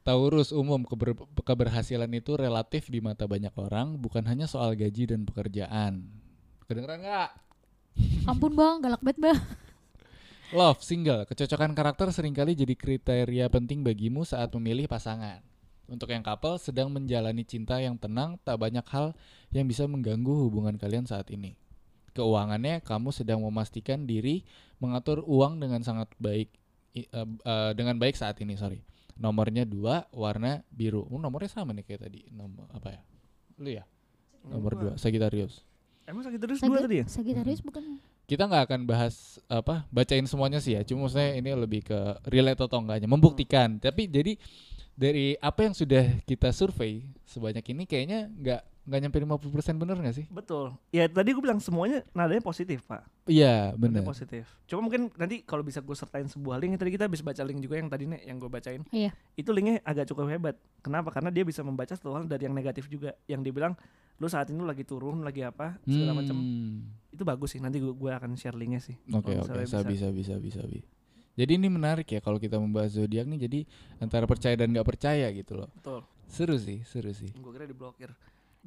Taurus 0.08 0.56
umum 0.56 0.88
keber- 0.88 1.28
keberhasilan 1.43 2.08
itu 2.15 2.39
relatif 2.39 2.88
di 2.88 3.04
mata 3.04 3.28
banyak 3.28 3.52
orang, 3.60 4.00
bukan 4.00 4.24
hanya 4.24 4.48
soal 4.48 4.72
gaji 4.72 5.04
dan 5.12 5.28
pekerjaan. 5.28 6.08
Kedengeran 6.63 7.04
nggak? 7.04 7.30
Ampun 8.24 8.56
bang, 8.56 8.80
galak 8.80 9.04
banget 9.04 9.20
bang. 9.20 9.39
Love 10.56 10.80
single, 10.80 11.28
kecocokan 11.28 11.76
karakter 11.76 12.08
sering 12.15 12.32
kali 12.32 12.56
jadi 12.56 12.72
kriteria 12.72 13.52
penting 13.52 13.84
bagimu 13.84 14.24
saat 14.24 14.48
memilih 14.56 14.88
pasangan. 14.88 15.43
Untuk 15.91 16.08
yang 16.08 16.24
couple 16.24 16.56
sedang 16.56 16.88
menjalani 16.88 17.43
cinta 17.43 17.76
yang 17.84 18.00
tenang, 18.00 18.39
tak 18.48 18.63
banyak 18.63 18.88
hal 18.88 19.12
yang 19.52 19.67
bisa 19.67 19.91
mengganggu 19.91 20.48
hubungan 20.48 20.80
kalian 20.80 21.04
saat 21.04 21.28
ini. 21.36 21.60
Keuangannya, 22.15 22.80
kamu 22.80 23.12
sedang 23.12 23.43
memastikan 23.43 24.08
diri 24.08 24.48
mengatur 24.80 25.20
uang 25.28 25.60
dengan 25.60 25.84
sangat 25.84 26.08
baik, 26.15 26.48
eh, 26.96 27.08
eh, 27.12 27.72
dengan 27.76 28.00
baik 28.00 28.15
saat 28.15 28.39
ini. 28.39 28.56
Sorry. 28.56 28.80
Nomornya 29.17 29.65
dua, 29.65 30.06
warna 30.13 30.62
biru. 30.69 31.06
Oh, 31.10 31.17
nomornya 31.17 31.49
sama 31.49 31.73
nih 31.73 31.86
kayak 31.86 32.01
tadi. 32.10 32.21
Nomor 32.30 32.69
apa 32.73 32.93
ya? 32.93 33.01
Lu 33.58 33.69
ya? 33.69 33.84
Nomor 34.45 34.73
dua, 34.77 34.93
Sagittarius. 34.95 35.65
emang 36.08 36.23
Sagittarius 36.23 36.63
dua 36.63 36.80
tadi 36.80 37.03
ya 37.03 37.06
Sagittarius 37.12 37.60
bukan? 37.60 37.99
kita 38.27 38.43
nggak 38.43 38.63
akan 38.67 38.82
bahas 38.84 39.39
apa 39.47 39.88
bacain 39.88 40.27
semuanya 40.27 40.60
sih 40.60 40.75
ya 40.75 40.84
cuma 40.84 41.08
maksudnya 41.08 41.39
ini 41.39 41.51
lebih 41.56 41.88
ke 41.88 41.99
relate 42.27 42.60
atau 42.60 42.84
enggaknya 42.84 43.08
membuktikan 43.08 43.80
tapi 43.80 44.08
jadi 44.08 44.36
dari 44.95 45.39
apa 45.39 45.63
yang 45.63 45.71
sudah 45.71 46.19
kita 46.27 46.51
survei 46.51 47.08
sebanyak 47.23 47.63
ini 47.71 47.84
kayaknya 47.88 48.27
nggak 48.27 48.62
nggak 48.88 49.00
nyampe 49.04 49.17
50% 49.19 49.43
bener 49.76 50.00
nggak 50.00 50.15
sih? 50.15 50.26
Betul. 50.28 50.71
Ya 50.89 51.06
tadi 51.06 51.30
gue 51.30 51.43
bilang 51.43 51.60
semuanya 51.60 52.08
nadanya 52.12 52.39
positif 52.39 52.82
pak. 52.82 53.04
Iya 53.26 53.76
Nadanya 53.76 54.00
bener. 54.00 54.04
positif. 54.04 54.47
Cuma 54.63 54.80
mungkin 54.82 55.12
nanti 55.13 55.43
kalau 55.43 55.60
bisa 55.60 55.78
gue 55.78 55.91
sertain 55.91 56.23
sebuah 56.26 56.56
link 56.56 56.76
tadi 56.76 56.95
kita 56.95 57.06
bisa 57.06 57.19
baca 57.19 57.43
link 57.43 57.60
juga 57.60 57.76
yang 57.76 57.88
tadi 57.88 58.08
nih 58.08 58.23
yang 58.23 58.38
gue 58.38 58.47
bacain. 58.47 58.82
Iya. 58.89 59.12
itu 59.36 59.50
linknya 59.52 59.84
agak 59.84 60.08
cukup 60.08 60.32
hebat. 60.32 60.56
Kenapa? 60.80 61.12
Karena 61.12 61.28
dia 61.28 61.43
bisa 61.43 61.62
membaca 61.62 61.91
satu 61.91 62.12
hal 62.12 62.23
dari 62.26 62.43
yang 62.43 62.56
negatif 62.56 62.88
juga. 62.88 63.12
Yang 63.26 63.41
dibilang 63.45 63.76
lu 64.17 64.26
saat 64.26 64.47
ini 64.47 64.56
lu 64.56 64.65
lagi 64.65 64.82
turun 64.82 65.21
lagi 65.21 65.43
apa 65.43 65.78
segala 65.84 66.15
macam 66.15 66.34
Hmm. 66.34 66.88
itu 67.12 67.21
bagus 67.21 67.52
sih. 67.52 67.60
Nanti 67.60 67.78
gue 67.78 67.91
akan 68.10 68.34
share 68.34 68.56
linknya 68.56 68.80
sih. 68.80 68.95
Oke 69.10 69.36
Kalau 69.36 69.43
oke. 69.43 69.52
misalnya 69.52 69.67
sabi 69.67 69.93
sabi 69.93 70.21
sabi 70.23 70.50
sabi. 70.50 70.80
Jadi 71.36 71.54
ini 71.54 71.67
menarik 71.67 72.08
ya 72.08 72.17
kalau 72.17 72.39
kita 72.39 72.58
membahas 72.58 72.95
zodiak 72.95 73.28
nih. 73.28 73.39
Jadi 73.43 73.60
antara 74.00 74.26
percaya 74.26 74.56
dan 74.56 74.71
nggak 74.71 74.88
percaya 74.88 75.28
gitu 75.30 75.54
loh. 75.54 75.69
Betul. 75.76 76.02
Seru 76.26 76.56
sih 76.56 76.82
seru 76.82 77.12
sih. 77.12 77.30
Gue 77.36 77.52
kira 77.52 77.63
diblokir 77.63 78.10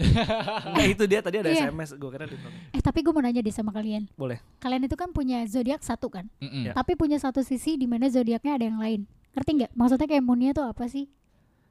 Enggak 0.00 0.88
itu 0.88 1.04
dia 1.06 1.20
tadi 1.20 1.36
ada 1.40 1.50
Iya. 1.52 1.68
SMS 1.68 1.94
gue 1.94 2.10
kira 2.10 2.24
di 2.26 2.36
Eh 2.72 2.82
tapi 2.82 3.04
gue 3.04 3.12
mau 3.12 3.22
nanya 3.22 3.40
deh 3.44 3.54
sama 3.54 3.70
kalian. 3.70 4.08
Boleh. 4.16 4.40
Kalian 4.58 4.88
itu 4.88 4.96
kan 4.96 5.12
punya 5.12 5.44
zodiak 5.46 5.84
satu 5.84 6.08
kan? 6.08 6.26
Mm-mm. 6.40 6.70
Ya. 6.70 6.72
Tapi 6.72 6.96
punya 6.96 7.20
satu 7.20 7.44
sisi 7.44 7.76
di 7.76 7.84
mana 7.84 8.08
zodiaknya 8.08 8.56
ada 8.56 8.64
yang 8.64 8.78
lain. 8.80 9.04
Ngerti 9.36 9.50
nggak? 9.62 9.70
Maksudnya 9.76 10.06
kayak 10.10 10.24
moonnya 10.24 10.50
tuh 10.56 10.66
apa 10.66 10.84
sih? 10.90 11.06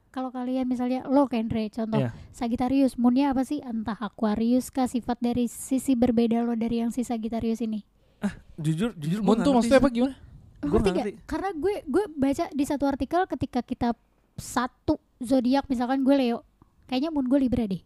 Kalau 0.09 0.33
kalian 0.33 0.65
misalnya 0.65 1.05
lo 1.05 1.29
Kendre 1.29 1.69
contoh 1.69 2.01
Iya. 2.01 2.09
Sagittarius, 2.33 2.97
moonnya 2.97 3.29
apa 3.29 3.45
sih? 3.45 3.61
Entah 3.61 3.97
Aquarius 3.97 4.73
kah 4.73 4.89
sifat 4.89 5.21
dari 5.21 5.45
sisi 5.45 5.93
berbeda 5.93 6.41
lo 6.41 6.57
dari 6.57 6.81
yang 6.81 6.89
si 6.89 7.05
Sagittarius 7.05 7.61
ini. 7.61 7.85
Jujur 8.59 8.91
jujur 8.97 9.21
Moon 9.21 9.39
tuh 9.39 9.53
maksudnya 9.55 9.79
apa 9.79 9.89
gimana? 9.93 10.15
Gua 10.59 10.81
ngerti 10.81 10.89
ngerti. 10.91 11.11
Karena 11.23 11.49
gue 11.55 11.75
gue 11.87 12.05
baca 12.11 12.45
di 12.51 12.63
satu 12.67 12.83
artikel 12.83 13.21
ketika 13.29 13.63
kita 13.63 13.89
satu 14.35 14.99
zodiak 15.19 15.67
misalkan 15.71 16.03
gue 16.03 16.15
Leo, 16.15 16.43
kayaknya 16.87 17.13
moon 17.13 17.27
gue 17.29 17.39
Libra 17.39 17.63
deh. 17.63 17.79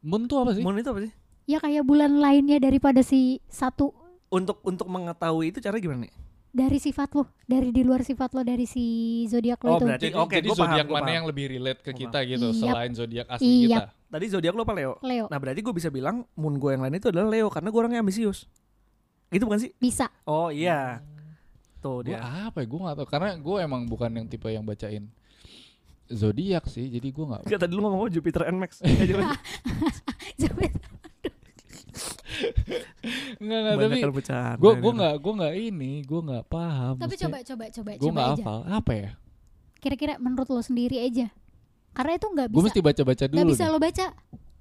Moon 0.00 0.24
tuh 0.24 0.38
apa 0.38 0.50
sih? 0.52 0.62
Moon 0.62 0.76
itu 0.76 0.86
apa 0.86 1.00
sih? 1.00 1.12
Ya 1.44 1.58
kayak 1.58 1.82
bulan 1.82 2.16
lainnya 2.16 2.58
daripada 2.58 3.00
si 3.00 3.40
satu 3.46 3.90
Untuk 4.28 4.60
untuk 4.62 4.84
mengetahui 4.84 5.50
itu 5.50 5.58
cara 5.58 5.78
gimana 5.78 6.04
nih? 6.04 6.14
dari 6.48 6.76
sifat 6.76 7.12
lo, 7.12 7.28
dari 7.44 7.70
di 7.70 7.84
luar 7.84 8.00
sifat 8.00 8.32
lo 8.32 8.40
dari 8.40 8.64
si 8.64 8.82
zodiak 9.26 9.60
lo 9.62 9.68
Oh, 9.68 9.76
itu. 9.76 9.84
berarti 9.84 10.06
Jadi, 10.08 10.16
oke, 10.16 10.32
jadi 10.32 10.48
gua 10.48 10.56
paham, 10.56 10.64
zodiak 10.64 10.86
gua 10.86 10.94
mana 10.94 11.04
paham. 11.04 11.14
yang 11.14 11.26
lebih 11.28 11.44
relate 11.46 11.80
ke 11.80 11.90
Gua 11.92 12.00
kita 12.00 12.18
gitu 12.24 12.46
Iyap. 12.48 12.58
selain 12.58 12.90
zodiak 12.90 13.26
asli 13.28 13.46
Iyap. 13.46 13.68
kita? 13.68 13.82
Tadi 14.08 14.24
zodiak 14.26 14.54
lo 14.56 14.62
apa 14.64 14.74
Leo? 14.74 14.92
Leo 14.98 15.24
Nah 15.28 15.38
berarti 15.38 15.60
gue 15.60 15.74
bisa 15.76 15.88
bilang 15.88 16.16
moon 16.34 16.56
gue 16.56 16.70
yang 16.70 16.82
lain 16.82 16.94
itu 16.94 17.08
adalah 17.08 17.28
Leo 17.28 17.46
karena 17.46 17.68
gue 17.68 17.78
orangnya 17.78 18.00
ambisius. 18.00 18.48
Gitu 19.28 19.44
bukan 19.44 19.60
sih? 19.60 19.70
bisa. 19.76 20.08
Oh 20.24 20.48
iya. 20.48 21.04
Tuh 21.78 22.00
Gue 22.00 22.10
dia. 22.10 22.48
apa 22.48 22.58
ya? 22.58 22.66
Gue 22.66 22.80
gak 22.82 22.96
tau 22.96 23.06
karena 23.06 23.28
gue 23.34 23.56
emang 23.60 23.82
bukan 23.84 24.10
yang 24.10 24.26
tipe 24.26 24.48
yang 24.48 24.64
bacain 24.64 25.04
zodiak 26.08 26.64
sih. 26.68 26.88
Jadi 26.88 27.08
gue 27.12 27.24
nggak. 27.24 27.42
Tadi 27.46 27.72
lu 27.72 27.80
ngomong 27.84 28.10
Jupiter 28.10 28.48
and 28.48 28.58
Max. 28.60 28.80
Nggak 33.38 33.58
nggak 33.62 33.74
tapi 33.74 33.98
gue 33.98 33.98
ini 33.98 34.80
gue 34.82 34.92
nggak 34.94 35.14
gue 35.18 35.32
nggak 35.38 35.54
ini 35.58 35.92
gue 36.06 36.20
nggak 36.22 36.44
paham. 36.46 36.94
Tapi 36.98 37.14
coba 37.18 37.38
coba 37.42 37.64
coba 37.70 37.90
gue 37.94 38.06
coba 38.06 38.18
nggak 38.18 38.28
hafal 38.38 38.58
apa 38.66 38.92
ya? 38.94 39.10
Kira-kira 39.78 40.14
menurut 40.18 40.48
lo 40.50 40.62
sendiri 40.62 40.98
aja. 41.02 41.30
Karena 41.94 42.12
itu 42.14 42.26
nggak 42.30 42.46
Gue 42.50 42.62
bisa 42.62 42.66
mesti 42.70 42.80
baca-baca 42.82 43.24
nggak 43.26 43.46
dulu. 43.46 43.52
bisa 43.54 43.64
nih. 43.66 43.72
lo 43.72 43.78
baca. 43.78 44.06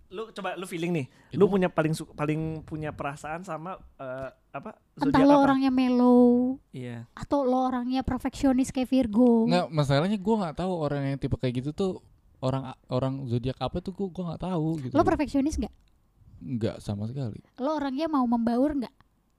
Lu 0.08 0.32
coba 0.32 0.56
lu 0.56 0.64
feeling 0.64 0.92
nih. 0.96 1.06
Ya, 1.30 1.36
Lu 1.36 1.48
punya 1.48 1.68
paling 1.68 1.92
su- 1.92 2.08
paling 2.08 2.64
punya 2.64 2.96
perasaan 2.96 3.44
sama 3.44 3.76
eh, 4.00 4.30
apa? 4.56 4.80
Entah 4.96 5.20
zodiak 5.20 5.28
lo 5.28 5.36
apa? 5.36 5.44
orangnya 5.44 5.72
mellow 5.72 6.56
Iya. 6.72 7.04
atau 7.12 7.44
lo 7.44 7.68
orangnya 7.68 8.02
perfeksionis 8.02 8.72
kayak 8.72 8.88
Virgo. 8.88 9.46
Nggak 9.46 9.68
masalahnya 9.68 10.16
gue 10.16 10.36
nggak 10.40 10.56
tahu 10.56 10.72
orang 10.72 11.02
yang 11.06 11.18
tipe 11.20 11.36
kayak 11.36 11.60
gitu 11.60 11.70
tuh 11.72 11.92
orang 12.40 12.72
orang 12.88 13.28
zodiak 13.28 13.60
apa 13.60 13.84
tuh 13.84 13.92
gue 13.92 14.08
gue 14.08 14.24
nggak 14.24 14.42
tahu 14.42 14.68
gitu. 14.80 14.94
Lo 14.96 15.04
perfeksionis 15.04 15.60
nggak? 15.60 15.74
Nggak 16.38 16.76
sama 16.80 17.04
sekali. 17.06 17.44
Lo 17.60 17.76
orangnya 17.76 18.08
mau 18.08 18.24
membaur 18.24 18.80
nggak? 18.80 18.96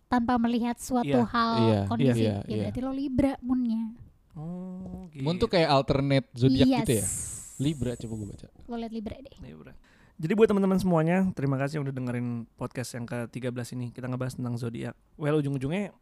Tanpa 0.08 0.36
melihat 0.36 0.76
suatu 0.76 1.04
Iya, 1.04 1.24
hal 1.28 1.52
iya, 1.60 1.80
kondisi. 1.84 2.20
iya, 2.24 2.36
ya 2.40 2.48
iya. 2.48 2.62
berarti 2.64 2.80
lo 2.80 2.92
Libra 2.92 3.32
moonnya. 3.40 3.92
Oh, 4.32 5.08
gitu. 5.10 5.20
Moon 5.20 5.36
tuh 5.36 5.48
kayak 5.48 5.68
alternate 5.68 6.28
zodiak 6.32 6.68
yes. 6.68 6.78
gitu 6.80 6.92
ya. 6.94 7.06
Libra 7.58 7.92
coba 7.92 8.12
gue 8.14 8.28
baca. 8.30 8.46
Lo 8.64 8.74
liat 8.76 8.92
Libra 8.92 9.16
deh. 9.18 9.34
Iya, 9.42 9.54
bro. 9.56 9.72
Jadi 10.18 10.34
buat 10.34 10.50
teman-teman 10.50 10.82
semuanya, 10.82 11.30
terima 11.30 11.54
kasih 11.62 11.78
udah 11.78 11.94
dengerin 11.94 12.50
podcast 12.58 12.90
yang 12.98 13.06
ke-13 13.06 13.78
ini. 13.78 13.94
Kita 13.94 14.10
ngebahas 14.10 14.34
tentang 14.34 14.58
zodiak. 14.58 14.98
Well, 15.14 15.38
ujung-ujungnya 15.38 15.94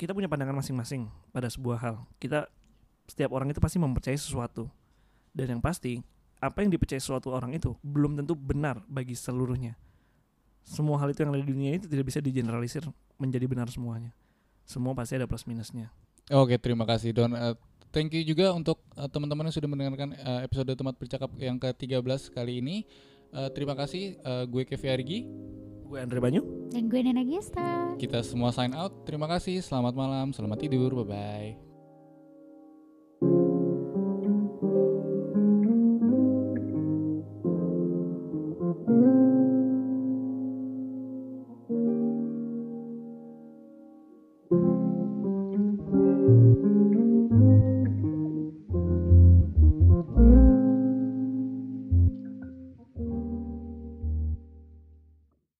kita 0.00 0.16
punya 0.16 0.24
pandangan 0.24 0.56
masing-masing 0.56 1.12
pada 1.36 1.52
sebuah 1.52 1.76
hal. 1.76 1.96
Kita 2.16 2.48
setiap 3.04 3.28
orang 3.36 3.52
itu 3.52 3.60
pasti 3.60 3.76
mempercayai 3.76 4.16
sesuatu. 4.16 4.72
Dan 5.36 5.52
yang 5.52 5.60
pasti, 5.60 6.00
apa 6.40 6.64
yang 6.64 6.72
dipercayai 6.72 7.04
suatu 7.04 7.28
orang 7.28 7.60
itu 7.60 7.76
belum 7.84 8.16
tentu 8.16 8.32
benar 8.32 8.80
bagi 8.88 9.12
seluruhnya. 9.12 9.76
Semua 10.64 10.96
hal 11.04 11.12
itu 11.12 11.20
yang 11.20 11.36
ada 11.36 11.44
di 11.44 11.52
dunia 11.52 11.76
ini 11.76 11.84
tidak 11.84 12.08
bisa 12.08 12.24
digeneralisir 12.24 12.88
menjadi 13.20 13.44
benar 13.44 13.68
semuanya. 13.68 14.16
Semua 14.64 14.96
pasti 14.96 15.20
ada 15.20 15.28
plus 15.28 15.44
minusnya. 15.44 15.92
Oke, 16.32 16.56
terima 16.56 16.88
kasih 16.88 17.12
Don. 17.12 17.36
Eh, 17.36 17.52
thank 17.92 18.16
you 18.16 18.24
juga 18.24 18.48
untuk 18.56 18.80
eh, 18.96 19.08
teman-teman 19.12 19.48
yang 19.48 19.56
sudah 19.60 19.68
mendengarkan 19.68 20.16
eh, 20.16 20.40
episode 20.48 20.72
Tempat 20.72 20.96
Bercakap 20.96 21.30
yang 21.36 21.60
ke-13 21.60 22.32
kali 22.32 22.64
ini. 22.64 22.88
Eh, 23.28 23.50
terima 23.52 23.76
kasih 23.76 24.16
eh, 24.16 24.44
gue 24.48 24.62
Kevi 24.64 24.88
Argi. 24.88 25.18
Gue 25.88 25.98
Andre 26.04 26.20
Banyu. 26.20 26.42
Dan 26.68 26.92
gue 26.92 27.00
Nena 27.00 27.24
Gesta. 27.24 27.96
Kita 27.96 28.20
semua 28.20 28.52
sign 28.52 28.76
out. 28.76 29.08
Terima 29.08 29.24
kasih. 29.24 29.64
Selamat 29.64 29.96
malam, 29.96 30.36
selamat 30.36 30.58
tidur. 30.60 30.92
Bye 31.04 31.08
bye. 31.08 31.67